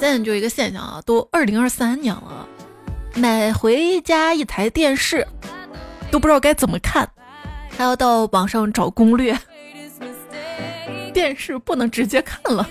[0.00, 2.46] 现在就一个现象啊，都二零二三年了，
[3.14, 5.26] 买回家一台电视
[6.11, 7.09] 都不知道该怎么看，
[7.70, 9.38] 还要到网上找攻略。
[11.12, 12.68] 电视不能直接看了。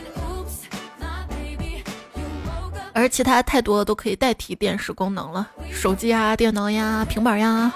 [2.94, 7.74] 而其他太多都可以代替电视功能了，手机呀、电脑呀、平板呀。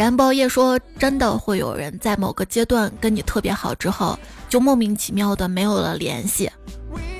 [0.00, 6.50] 燃包夜说：“真的会有人在某个阶段跟你特别好之后，就莫名其妙的没有了联系，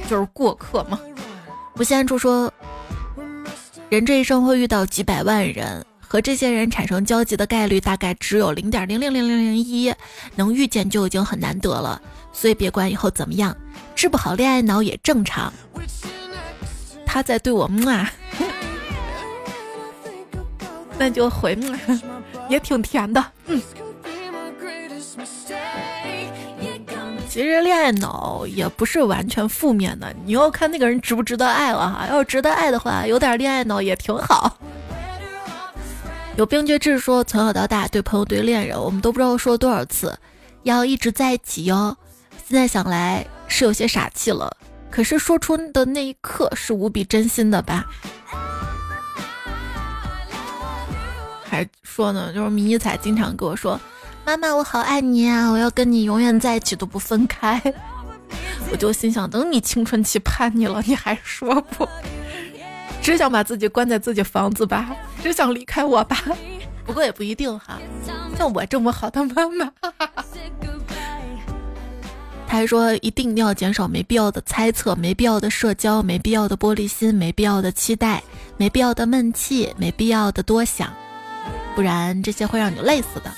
[0.09, 0.99] 就是过客吗？”
[1.77, 2.51] 不限处说
[3.91, 9.93] ：“人这一生会遇到几百万人，和这些人产生交集的概率大概只有零点零零零零零一，
[10.35, 12.01] 能遇见就已经很难得了。
[12.33, 13.55] 所以别管以后怎么样。”
[13.95, 15.53] 治不好恋爱脑也正常。
[17.05, 18.09] 他在对我骂，
[20.97, 21.55] 那就回，
[22.51, 23.25] 也挺甜的。
[23.47, 23.63] 嗯，
[27.27, 32.07] 其实恋爱脑也不是完全负面的，你要看那个人值不值得爱了哈。
[32.11, 34.59] 要是值得爱的话，有点恋爱脑也挺好。
[36.37, 40.19] 有冰绝志说，从小到大对朋友对恋人，我们都不知道说了多少次，
[40.65, 41.97] 要一直在一起哟。
[42.47, 43.27] 现在想来。
[43.53, 44.57] 是有些傻气了，
[44.93, 47.85] 可是说出的那一刻是无比真心的吧？
[51.51, 53.79] 还说呢，就是迷彩经常跟我说
[54.25, 57.61] ：“妈妈，我好爱你啊，我要跟你永远在一起都不分开。
[58.71, 61.89] ”我就心想，等你青春期叛逆了，你还说不？
[63.03, 66.17] 只想把自己关在自己房子吧，只想离开我吧？
[66.87, 67.81] 不过也不一定哈，
[68.39, 69.73] 像我这么好的妈妈。
[72.47, 78.23] 他还说，一定要减少没必要的猜测、没必要的社交、没必要的玻璃心、没必要的期待、
[78.57, 80.93] 没必要的闷气、没必要的多想，
[81.75, 83.31] 不然这些会让你累死的。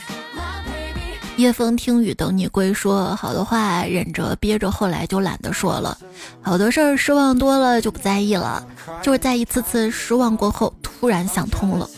[1.39, 5.97] 夜风听雨等你归，说好的话忍着憋着，后来就懒得说了。
[6.43, 8.65] 好多事儿失望多了就不在意了，
[9.03, 11.89] 就是在一次次失望过后，突然想通了。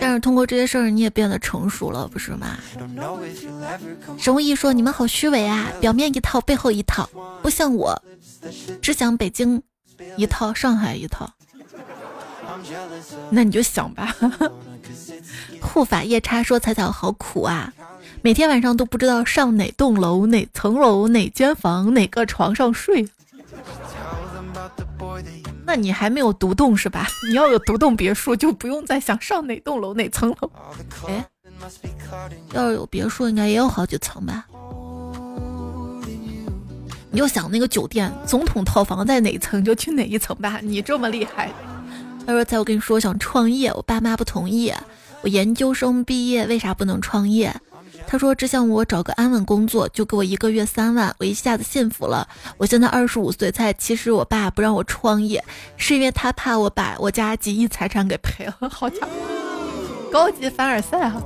[0.00, 2.58] 但是通过这些事儿，你也变得成熟了，不是吗？
[4.18, 7.08] 神无义说：“你们好虚伪啊，表面一套，背后一套，
[7.40, 8.02] 不像我，
[8.82, 9.62] 只想北京
[10.16, 11.30] 一套，上海一套。
[13.30, 14.12] 那你就想吧。”
[15.60, 17.72] 护法夜叉说：“彩彩好苦啊，
[18.22, 23.08] 每天晚上都不知道上哪栋楼、哪层楼、哪间房、哪个床上睡。”
[25.66, 27.06] 那你还没有独栋是吧？
[27.28, 30.50] 你要有独栋别墅，就不用再想上哪栋楼哪层楼。
[31.08, 31.24] 哎，
[32.52, 34.44] 要是有别墅，应该也有好几层吧？
[37.10, 40.60] 你就想那个酒店总统套房在哪层，就去哪一层吧。
[40.62, 41.50] 你这么厉害。
[42.26, 44.72] 他说：“在我跟你说，我想创业，我爸妈不同意。
[45.22, 47.54] 我研究生毕业为啥不能创业？
[48.06, 52.26] 他说只想我找个安稳工作，就给我一个月三万，我一下子幸福了。
[52.56, 55.42] 我现在二十五岁才，其实我爸不让我创业，
[55.76, 58.56] 是因为他怕我把我家几亿财产给赔了。
[58.68, 59.12] 好家伙，
[60.12, 61.22] 高级凡尔赛哈！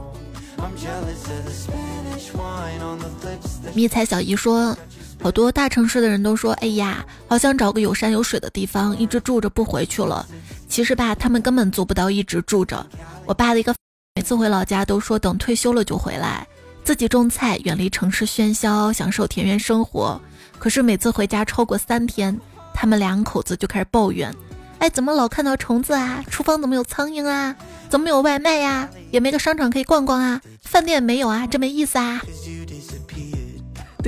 [3.75, 4.77] 迷彩小姨说。
[5.21, 10.27] 好多大城市的人都说：“哎呀，好想找个有山有水的地方，一直住着不回去了。”
[10.69, 12.87] 其实吧，他们根本做不到一直住着。
[13.27, 13.75] 我爸的一个
[14.15, 16.47] 每次回老家都说等退休了就回来，
[16.85, 20.21] 自己种菜，远离城市喧嚣，享受田园生活。
[20.59, 22.39] 可是每次回家超过三天，
[22.73, 24.33] 他们两口子就开始抱怨
[24.79, 26.23] ：“哎，怎么老看到虫子啊？
[26.31, 27.57] 厨房怎么有苍蝇啊？
[27.89, 28.89] 怎么有外卖呀？
[29.11, 30.41] 也没个商场可以逛逛啊？
[30.63, 31.47] 饭店没有啊？
[31.47, 32.23] 真没意思啊！”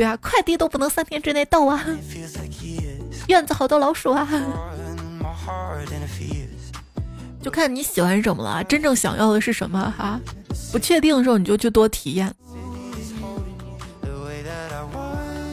[0.01, 1.85] 对啊，快递都不能三天之内到啊！
[3.29, 4.27] 院子好多老鼠啊！
[7.43, 10.19] 就看你喜欢什么了，真正想要的是什么哈？
[10.73, 12.35] 不确定的时候你就去多体验。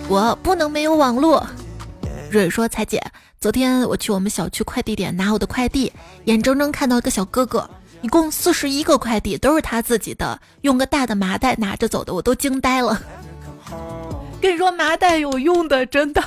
[0.07, 1.45] 我不能没有网络。
[2.31, 3.03] 蕊说：“彩姐，
[3.41, 5.91] 昨天我去我们小区快递点拿我的快递，
[6.23, 7.69] 眼睁睁看到一个小哥哥，
[8.01, 13.01] 一共四十一个快递都是他自己的，用个大的麻袋拿着走的，我都惊呆了。”
[14.39, 16.21] 跟你说麻袋有用的，真的，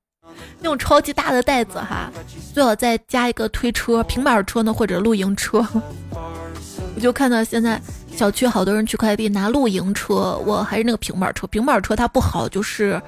[0.60, 2.10] 那种超级大的袋子哈，
[2.54, 5.66] 最好再加一个推车、平板车呢，或者露营车。
[6.94, 7.80] 我就看到现在
[8.14, 11.46] 小区好多人取快递拿露营车，我还是那个平板车。
[11.46, 13.00] 平板车它不好，就是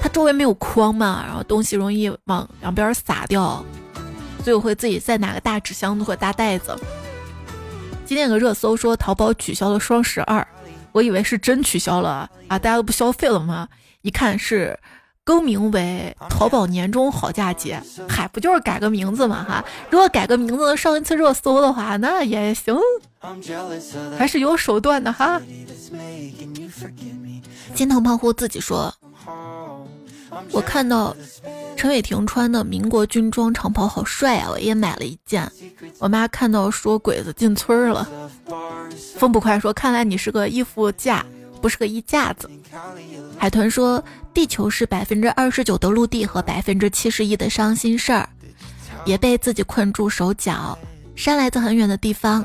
[0.00, 3.64] 它周围没有框嘛，然后东西容易往两边撒掉，
[4.42, 6.74] 所以我会自己再拿个大纸箱子或大袋子。
[8.06, 10.46] 今天有个热搜说淘宝取消了双十二。
[10.98, 13.68] 我以为是真取消了啊，大家都不消费了吗？
[14.02, 14.76] 一看是
[15.22, 19.64] 更名为淘宝年终好价节，嗨，不就是改个名字嘛哈？
[19.90, 22.76] 如果改个名字能上一次热搜的话，那也行，
[24.18, 25.40] 还是有手段的哈。
[27.74, 28.92] 金藤胖虎自己说，
[30.52, 31.14] 我看到。
[31.76, 34.48] 陈伟霆穿的民国军装长袍好帅啊！
[34.50, 35.48] 我也买了一件。
[36.00, 38.04] 我妈看到说鬼子进村了。
[39.16, 41.24] 风不快说：“看来你是个衣服架，
[41.62, 42.50] 不是个衣架子。”
[43.38, 44.02] 海豚说
[44.34, 48.28] ：“地球是百分之二十九的陆地和百分之七十一的伤心事儿，
[49.04, 50.76] 别被自己困住手脚。
[51.14, 52.44] 山来自很远的地方，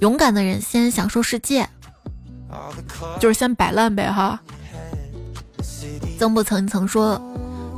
[0.00, 1.64] 勇敢的人先享受世界，
[3.20, 4.40] 就是先摆烂呗哈。”
[6.18, 7.22] 曾不曾曾说。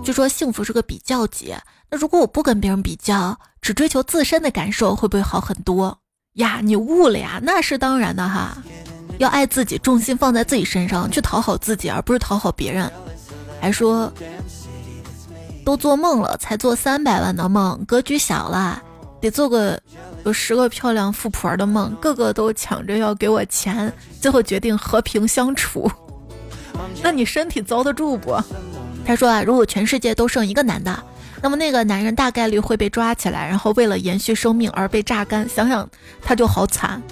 [0.05, 1.55] 据说幸福是个比较级，
[1.91, 5.99] 那如果我不跟别人比较，只追求自身的感受，会不会好很多
[6.35, 6.61] 呀？
[6.63, 7.41] 你悟了呀？
[7.43, 8.59] 那是当然的哈，
[9.19, 12.91] 要爱自己，重心放在自己身上，去讨好自己，而不是讨好别人。
[13.63, 14.13] 还说
[15.65, 18.83] 都做梦了，才做三百万的梦，格局小了，
[19.23, 19.81] 得做个
[20.27, 23.91] 有十个漂亮富婆的梦，个个都抢着要给我钱，
[24.21, 25.91] 最后决定和平相处。
[27.03, 28.37] 那你身体遭得住不？
[29.05, 31.03] 他说啊，如果全世界都剩一个男的，
[31.43, 35.47] 那么那个男人大概率会被抓起来，然后为了延续生命而被榨干。
[35.49, 35.87] 想想
[36.23, 37.03] 他就好惨。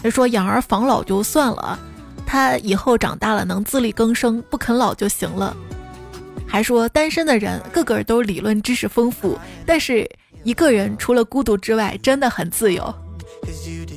[0.00, 1.78] 他说养儿防老就算了，
[2.24, 5.56] 他以后长大了能自力更生，不啃老就行了。
[6.46, 10.08] 还说单身的人个个都理论知识丰富，但是
[10.44, 12.94] 一个人除了孤独之外，真的很自由。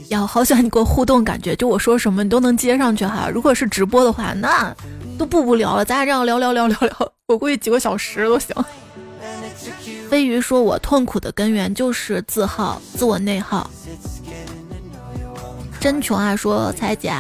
[0.09, 3.29] 要好喜欢你给我互动，感觉就我说什么你都能接上去哈。
[3.31, 4.75] 如果是直播的话，那。
[5.17, 8.56] 都不无聊了，咱俩这样聊聊聊聊聊，我估计几个小时都行。
[10.10, 13.69] 飞鱼说：“我痛苦的根源就是自耗，自我内耗。”
[15.80, 16.36] 真穷啊！
[16.36, 17.13] 说彩姐，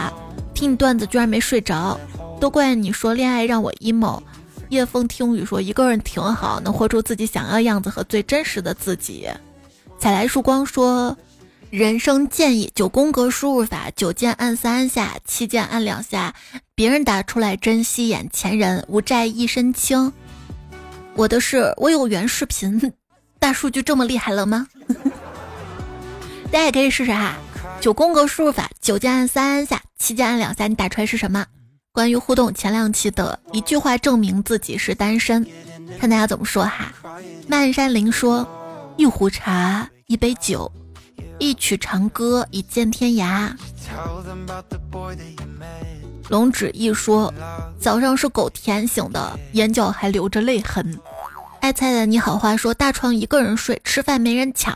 [0.53, 1.99] 听你段子居然没睡着，
[2.39, 4.21] 都怪你说恋爱让我 emo。
[4.69, 9.29] 夜风听雨说：“一个人挺好，能活出自己想要样子和最真实的自己。”
[9.97, 11.15] 采来曙光说。
[11.75, 16.33] 人生建议：九宫格输入法，九键按三下，七键按两下。
[16.73, 20.13] 别人打出来，珍惜眼前人，无债一身轻。
[21.15, 22.93] 我的是，我有原视频，
[23.39, 24.67] 大数据这么厉害了吗？
[26.49, 27.35] 大家也可以试试哈。
[27.81, 31.45] 九宫格输入法，九键按三下，七键按两下，你打出来是什么？
[31.91, 35.45] 关于互动，前两期的一句话证明自己是单身，
[35.99, 36.93] 看大家怎么说哈。
[37.49, 38.47] 漫山林说：
[38.95, 40.71] 一壶茶，一杯酒。
[41.37, 43.51] 一曲长歌一见天涯。
[46.29, 47.31] 龙指一说，
[47.79, 50.97] 早上是狗舔醒的，眼角还留着泪痕。
[51.61, 54.75] 爱菜的你好话说，大床一个人睡，吃饭没人抢。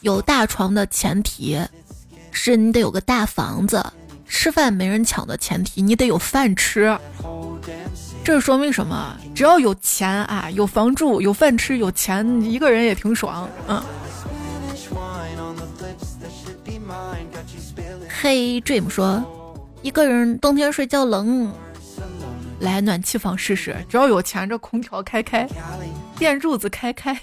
[0.00, 1.58] 有大床的前提
[2.30, 3.84] 是你得有个大房子，
[4.26, 6.96] 吃饭没人抢的前提你得有饭吃。
[8.22, 9.16] 这说明什么？
[9.34, 13.48] 只要有钱啊，有房住，有饭吃，有钱，一个人也挺爽。
[13.68, 13.82] 嗯。
[18.22, 19.24] 嘿，Dream 说，
[19.80, 21.50] 一个人冬天睡觉冷，
[22.58, 25.48] 来暖气房试试，只要有钱，这空调开开，
[26.18, 27.18] 电褥子开开。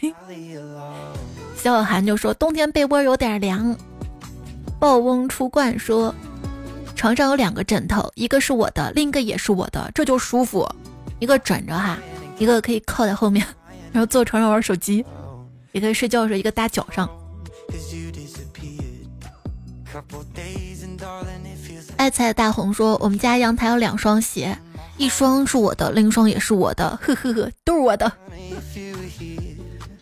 [1.55, 3.77] 小小寒就说，冬天被窝有点凉。
[4.79, 6.11] 暴翁出冠说，
[6.95, 10.67] 床上有两个枕头，一个是我的，另一个也是我的，这就舒服。
[11.19, 11.95] 一个枕着哈，
[12.39, 13.45] 一个可以靠在后面，
[13.93, 15.05] 然后坐床上玩手机，
[15.73, 17.07] 也可以睡觉的时候一个搭脚上。
[21.95, 24.57] 爱菜大红说：“我们家阳台有两双鞋，
[24.97, 28.11] 一双是我的，另一双也是我的，呵呵呵，都是我的。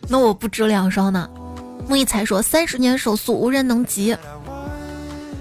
[0.08, 1.28] 那我不止两双呢。”
[1.88, 4.16] 木一才说：“三十年手速无人能及。”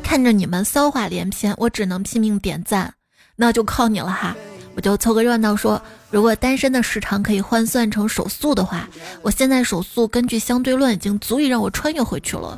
[0.04, 2.94] 看着你们骚话连篇，我只能拼命点赞。
[3.36, 4.36] 那就靠你了哈！
[4.76, 8.88] 我就凑个热闹说，如果单身的时长可以换算成手速的话，
[9.22, 12.58] 我现在手速根据相对论已经足以让我穿越回去了。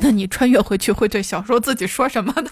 [0.00, 2.50] 那你穿越回去会对小时候自己说什么呢？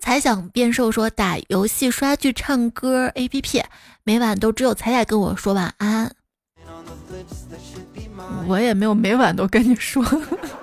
[0.00, 3.62] 才想变瘦说打游戏、刷剧、唱歌，A P P，
[4.02, 6.14] 每晚都只有彩彩跟我说晚安。
[8.46, 10.04] 我也没有每晚都跟你说，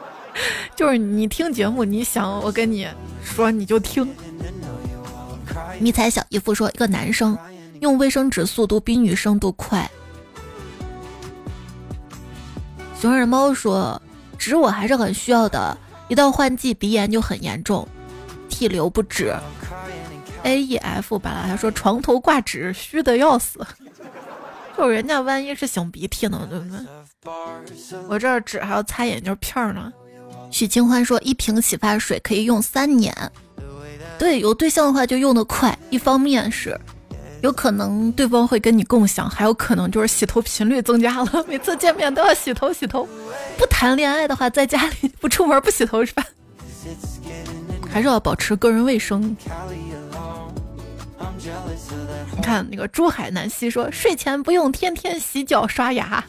[0.77, 2.87] 就是你听节目，你想我跟你
[3.23, 4.07] 说你就听。
[5.79, 7.35] 迷彩小姨夫说，一个男生
[7.79, 9.89] 用卫生纸速度比女生都快。
[12.99, 13.99] 熊二猫说。
[14.41, 15.77] 纸我还是很需要的，
[16.07, 17.87] 一到换季鼻炎就很严重，
[18.49, 19.31] 涕流不止。
[20.41, 23.63] A E F 吧，他说床头挂纸虚的要死，
[24.75, 26.79] 就人家万一是擤鼻涕呢，对不对？
[28.07, 29.93] 我这纸还要擦眼镜片呢。
[30.49, 33.15] 许清欢说一瓶洗发水可以用三年，
[34.17, 36.75] 对，有对象的话就用的快，一方面是。
[37.41, 43.07] 有可能对方会跟你共享，还有可能就是洗头频率增加了，每次见面都要洗头洗头。
[43.57, 46.23] 不谈恋爱的话，在家里不出门不洗头是吧？
[47.91, 49.35] 还是要保持个人卫生。
[52.35, 56.23] 你看那个珠海南希说，睡前不用天天洗脚刷牙，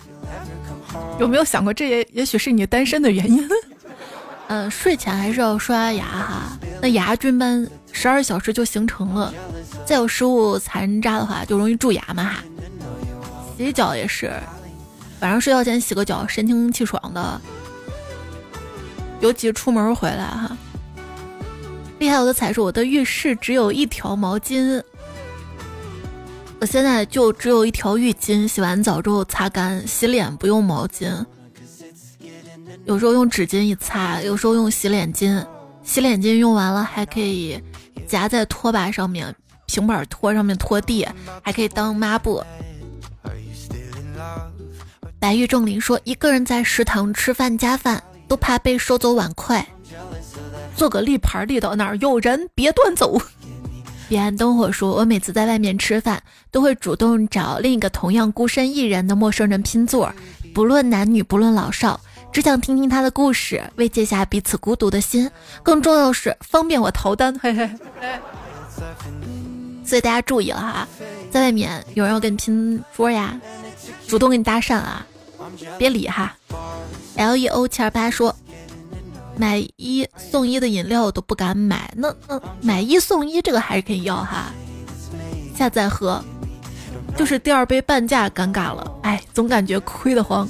[1.21, 3.49] 有没有想过这也也许是你单身的原因？
[4.49, 9.33] 嗯，睡前还是要刷牙哈，那牙菌斑十二小时就形成了。
[9.93, 12.43] 再有食物残渣的话，就容易蛀牙嘛哈。
[13.59, 14.33] 洗脚也是，
[15.21, 17.39] 晚上睡觉前洗个脚，神清气爽的。
[19.21, 20.57] 尤其出门回来哈。
[21.99, 24.83] 厉害我的彩说，我的浴室只有一条毛巾，
[26.59, 31.13] 我现在就只有一条浴巾，洗完澡之后擦干，洗脸不用毛巾，
[32.87, 35.45] 有时候用纸巾一擦，有时候用洗脸巾，
[35.85, 37.63] 洗脸巾用完了还可以
[38.09, 39.37] 夹在拖把上面。
[39.67, 41.07] 平板拖上面拖地，
[41.43, 42.43] 还可以当抹布。
[45.19, 49.67] 白玉仲林说：“一个人在食堂吃饭加饭，都怕被收走碗筷。
[50.77, 53.21] 做个立牌立到那儿，有人别端走。”
[54.09, 60.13] 彼岸灯火说：“我每次在外面吃饭，都会主动找另一个同样孤身一人的陌生人拼座，
[60.53, 61.99] 不论男女，不论老少，
[62.31, 65.31] 只想听听他的故事，慰藉下彼此孤独的心。
[65.63, 67.67] 更重要的是，方便我逃单。”嘿嘿
[68.01, 68.09] 嘿。
[69.93, 70.89] 所以大家注意了哈，
[71.31, 73.39] 在外面有人要跟你拼桌呀，
[74.09, 75.07] 主动跟你搭讪啊，
[75.77, 76.35] 别理哈。
[77.17, 78.35] L E O 七二八说，
[79.37, 84.51] 买一送一的饮料我都不敢买，那那买一送一这个还是可以要哈，
[85.55, 86.25] 下次再喝，
[87.15, 90.49] 就是第二杯半价尴尬了，哎，总感觉亏得慌。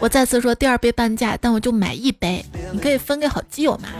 [0.00, 3.90] 我再次说第二杯半价，但我就买一杯，你可以分给好基友嘛。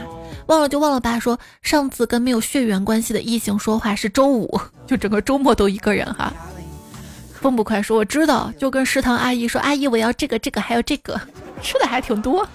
[0.47, 1.19] 忘了就忘了吧。
[1.19, 6.33] 说上次跟没有血缘关系的异性说话是周五， 就整个周末都一个人哈。
[7.33, 11.19] 风不快说我知道，就跟食堂阿姨说，阿姨我要这个这个还有这个，
[11.61, 12.47] 吃的还挺多。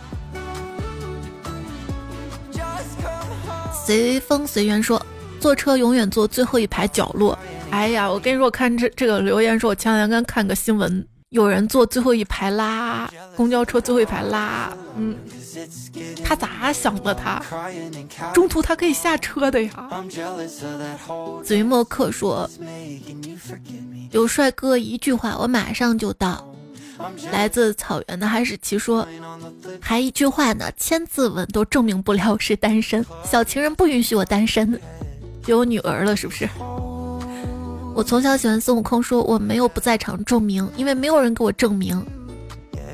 [3.84, 5.04] 随风随缘说
[5.40, 7.38] 坐车永远坐最后一排角落。
[7.70, 15.16] 哎呀，我跟你说，我看这这个留言说，我前两天刚看个新闻，有人坐最后一排啦公交车最后一排啦，嗯。
[16.24, 17.12] 他咋想的？
[17.14, 17.42] 他
[18.32, 19.90] 中途他可以下车的呀。
[21.42, 22.48] 子云墨客说
[24.12, 26.46] ：“有帅哥一句话，我马上就到。”
[27.32, 29.06] 来自草原的哈士奇说
[29.80, 33.04] ：“还一句话呢，千字文都证明不了是单身。
[33.24, 34.80] 小情人不允许我单身，
[35.46, 36.48] 有女儿了是不是？”
[37.98, 42.00] 我从小喜欢孙悟空，说我没有不在场证明，因为没有人给我证明。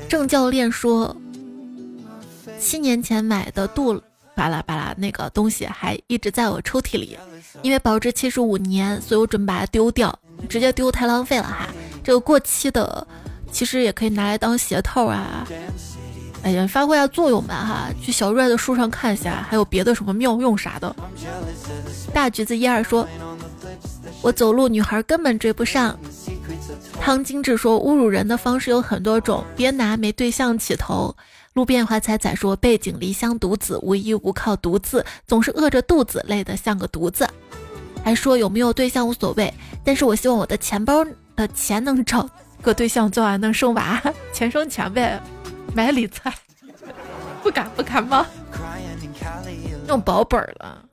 [0.09, 1.15] 郑教练说。
[2.59, 4.01] 七年前买的杜
[4.33, 7.15] 巴拉巴拉那个东西还一直在我抽屉里，
[7.61, 10.17] 因为保质期是五年，所以我准备把它丢掉，
[10.49, 11.67] 直接丢太浪费了哈。
[12.03, 13.05] 这个过期的，
[13.51, 15.47] 其实也可以拿来当鞋套啊，
[16.41, 20.95] 哎呀，发挥下作用吧哈，去小瑞的书上看一下，还有别的什么妙用啥的。
[22.11, 23.07] 大橘子一二说，
[24.25, 25.95] 我走路女孩根本追不上。
[26.99, 31.15] 汤金志说，侮辱人的方式有很多种，别拿没对象起头。
[31.53, 37.29] 路边花彩彩说，背井离乡独子，无依无靠独自，总是饿着肚子，累得像个犊子。
[38.03, 39.53] 还说有没有对象无所谓，
[39.83, 41.05] 但是我希望我的钱包
[41.35, 42.27] 的钱能找
[42.63, 44.01] 个对象，做完能生娃，
[44.33, 45.21] 钱生钱呗。
[45.75, 46.33] 买理财，
[47.43, 48.25] 不敢不敢吗？
[49.87, 50.83] 用保本了。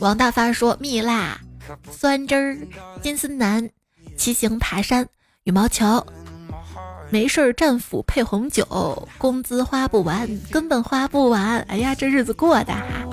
[0.00, 1.40] 王大发说：蜜蜡、
[1.90, 2.58] 酸汁儿、
[3.02, 3.68] 金丝楠、
[4.16, 5.06] 骑行爬山、
[5.44, 6.06] 羽毛球，
[7.10, 11.60] 没事儿战斧配红酒，工资花不完，根本花不完。
[11.62, 13.06] 哎呀，这日子过的哈。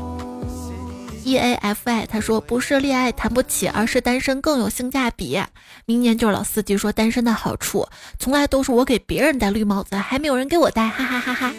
[1.23, 5.39] E A F I，他说不是恋爱谈不起，而是单身更有性价比。
[5.85, 7.87] 明年就是老司机说单身的好处，
[8.17, 11.53] 从来都是我给别人戴绿帽子，还没有人给我戴，哈哈哈哈。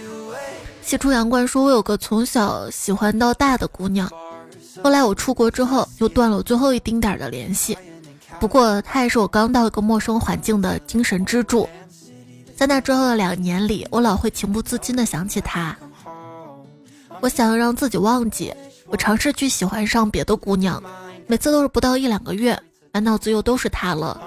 [0.82, 4.10] 西出阳关说，我有个从小喜欢到大的姑娘，
[4.82, 7.76] 后来我出国之后就断了我最后一丁点儿的联系。
[8.40, 11.68] 不过她也是我刚到一个陌生环境的精神支柱，
[12.56, 15.76] 在那之后的两年里，我老会情不自禁的想起她。
[17.20, 18.52] 我想让自己忘记。
[18.88, 20.82] 我尝试去喜欢上别的姑娘，
[21.26, 22.58] 每次都是不到一两个月，
[22.92, 24.20] 满脑子又都是她了。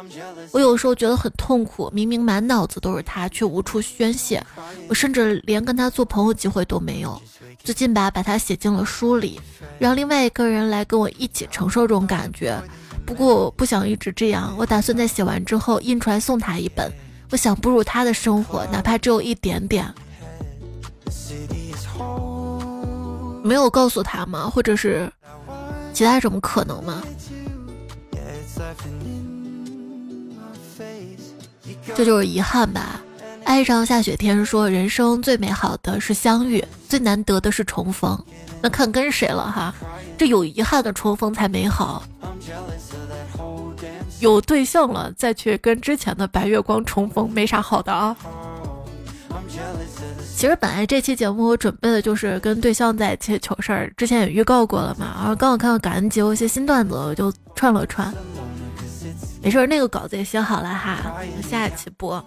[0.51, 4.43] 我有时候觉得很痛苦，明明满脑子都是她，却无处宣泄。
[4.87, 7.21] 我甚至连跟他做朋友机会都没有。
[7.63, 9.39] 最近吧，把他写进了书里，
[9.79, 12.61] 让另外一个人来跟我一起承受这种感觉。
[13.05, 16.91] 不过我不想一直这样，我打算在写完之后印出来送他一本。
[17.31, 19.91] 我想步入他的生活，哪怕只有一点点。
[23.43, 24.49] 没有告诉他吗？
[24.49, 25.11] 或者是
[25.93, 27.03] 其他什么可能吗？
[31.95, 33.01] 这就是遗憾吧。
[33.45, 38.21] 爱上下雪天说，人生最美好的是相遇，最难得的是重逢。
[38.61, 39.73] 那看跟谁了哈？
[40.17, 42.03] 这有遗憾的重逢才美好。
[44.19, 48.15] 有对象了再去跟之前的白月光重逢，没啥好的啊。
[50.35, 55.13] 其实本来这期节目我准备的就是跟对象在一起糗事儿，之前也预告过了嘛。
[55.17, 58.13] 然后刚好看到感恩节有一些新段子，我就串了串。
[59.41, 61.13] 没事，那个稿子也写好了哈，
[61.47, 62.23] 下一期播。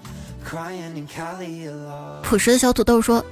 [2.22, 3.22] 朴实的小土豆说，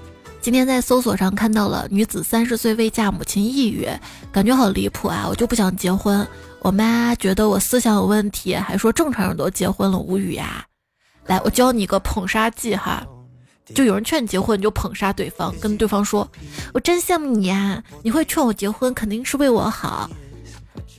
[0.43, 3.89] 今天在搜索上看到了女子三十岁未嫁，母亲抑郁，
[4.31, 5.25] 感觉好离谱啊！
[5.27, 6.27] 我就不想结婚，
[6.61, 10.67] 我妈觉得我思想有问题，还说正常人都结婚了，无语呀。
[11.25, 13.03] 来，我教你个捧杀技哈。
[13.75, 16.31] 就有人劝你结婚，你就捧杀对方，跟对方说
[16.75, 20.09] ：“我真羡慕你呀，你会劝我结婚，肯定是为我好，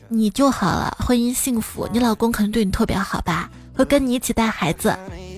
[0.09, 3.49] 你就好了，婚姻幸福，你老公肯定对你特别好吧？
[3.73, 4.97] 会跟你一起带孩子，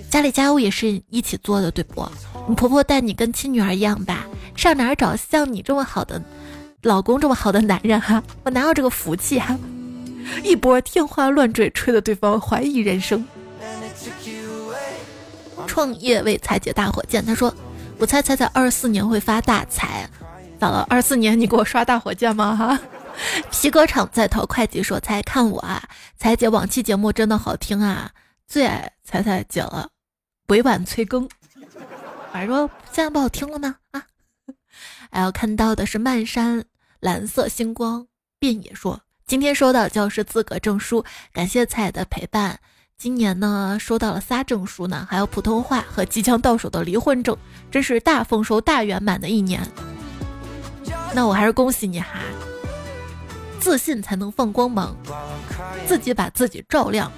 [0.10, 2.05] 家里家务也是一起做的，对不？
[2.47, 4.26] 你婆婆待你跟亲女儿一样吧？
[4.55, 6.22] 上哪儿找像你这么好的
[6.82, 8.24] 老公，这么好的男人哈？
[8.43, 9.57] 我哪有这个福气哈？
[10.43, 13.26] 一波天花乱坠，吹得对方怀疑人生。”
[15.68, 17.53] 创业为财姐大火箭，他说
[17.99, 20.10] ：“我猜猜猜，二四年会发大财，
[20.60, 20.88] 咋了？
[20.89, 22.55] 二四年你给我刷大火箭吗？
[22.55, 22.80] 哈！”
[23.51, 25.84] 皮革厂在逃会计说：“猜看我啊，
[26.18, 28.10] 彩姐往期节目真的好听啊，
[28.47, 29.89] 最爱彩彩姐了，
[30.49, 31.27] 委婉催更。”
[32.31, 33.77] 反正说现在不好听了吗？
[33.91, 34.03] 啊！
[35.11, 36.63] 还要看到的是漫山
[36.99, 38.05] 蓝色星光，
[38.37, 42.59] 遍野说：“今天收到教师资格证书，感谢彩的陪伴。”
[42.97, 47.35] 今年呢，收到了仨证书呢，还有普通话和即将到手的离婚证，
[47.71, 49.65] 真是大丰收、大圆满的一年。
[51.13, 52.19] 那我还是恭喜你哈！
[53.59, 54.95] 自信才能放光芒，
[55.87, 57.11] 自己把自己照亮。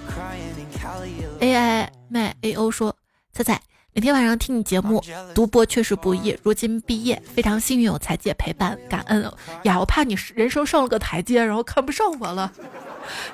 [1.40, 2.96] AI 麦 AO 说：
[3.34, 3.62] 彩彩。
[3.94, 5.04] 每天晚上听你节目，
[5.36, 6.34] 读播确实不易。
[6.44, 9.30] 如今毕业，非常幸运有彩姐陪伴，感恩
[9.64, 9.78] 呀！
[9.78, 12.50] 我怕你人生上了个台阶，然后看不上我了。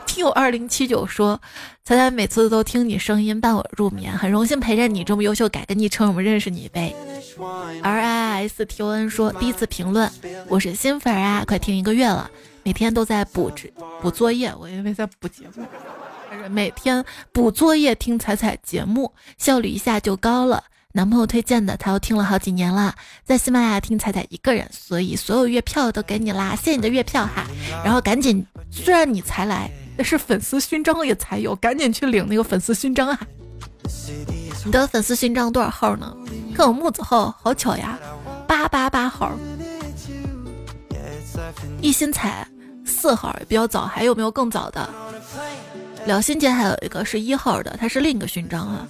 [0.07, 1.39] 听友二零七九说，
[1.83, 6.95] 彩彩每次都听你声音伴我入眠，很荣幸陪着你这么优秀，改个昵称我们认识你呗。
[7.83, 10.11] R I S T O N 说，第一次评论，
[10.47, 12.31] 我是新粉啊，快听一个月了，
[12.63, 13.51] 每天都在补
[14.01, 15.63] 补作业，我因为在补节目。
[16.49, 20.63] 每天补作业听彩彩节目，效率一下就高了。
[20.93, 27.45] 男朋友推荐的，他都听了好几年了，在喜马拉雅听彩彩一个人，所以所有月票都给你啦，谢谢你的月票哈。
[27.83, 33.19] 然后赶紧，虽然你才来，但是粉丝勋章也才有，赶紧去领那个粉丝勋章啊。
[34.65, 36.15] 你的粉丝勋章多少号呢？
[36.55, 37.99] 看我木子号，好巧呀，
[38.47, 39.31] 八八八号。
[41.79, 42.47] 一心彩
[42.83, 44.89] 四号也比较早，还有没有更早的？
[46.07, 48.87] 辽心姐还有一个是一号的，它是另一个勋章啊。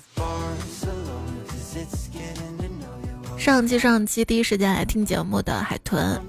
[3.40, 6.22] 上期上期第一时间来听节目的海豚，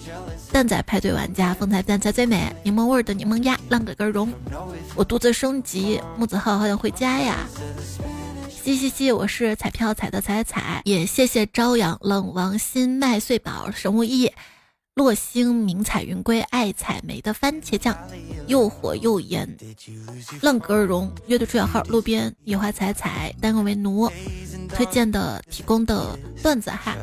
[0.50, 4.32] 蛋仔派对玩家风采蛋才最美，柠檬味的柠檬鸭，浪个根绒，
[4.94, 7.36] 我独自升级，木子浩好想回家呀。
[8.48, 14.32] 嘻嘻嘻，我是彩票彩的彩彩，也谢谢朝阳冷王心麦穗宝神木一。
[14.98, 17.96] 落星明彩云归爱采梅的番茄酱，
[18.48, 19.48] 又火又盐。
[20.42, 24.10] 浪格尔绒乐队主小号路边野花采采单个为奴
[24.68, 26.96] 推荐的提供的段子哈。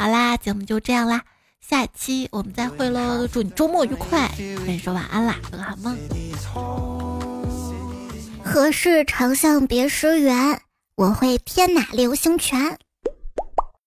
[0.00, 1.22] 好啦，节目就这样啦，
[1.60, 3.24] 下期我们再会喽！
[3.28, 5.96] 祝你周末愉快，跟你说晚安啦，做个好梦。
[8.42, 10.60] 何事长向别时圆？
[10.96, 12.76] 我会天马流星拳。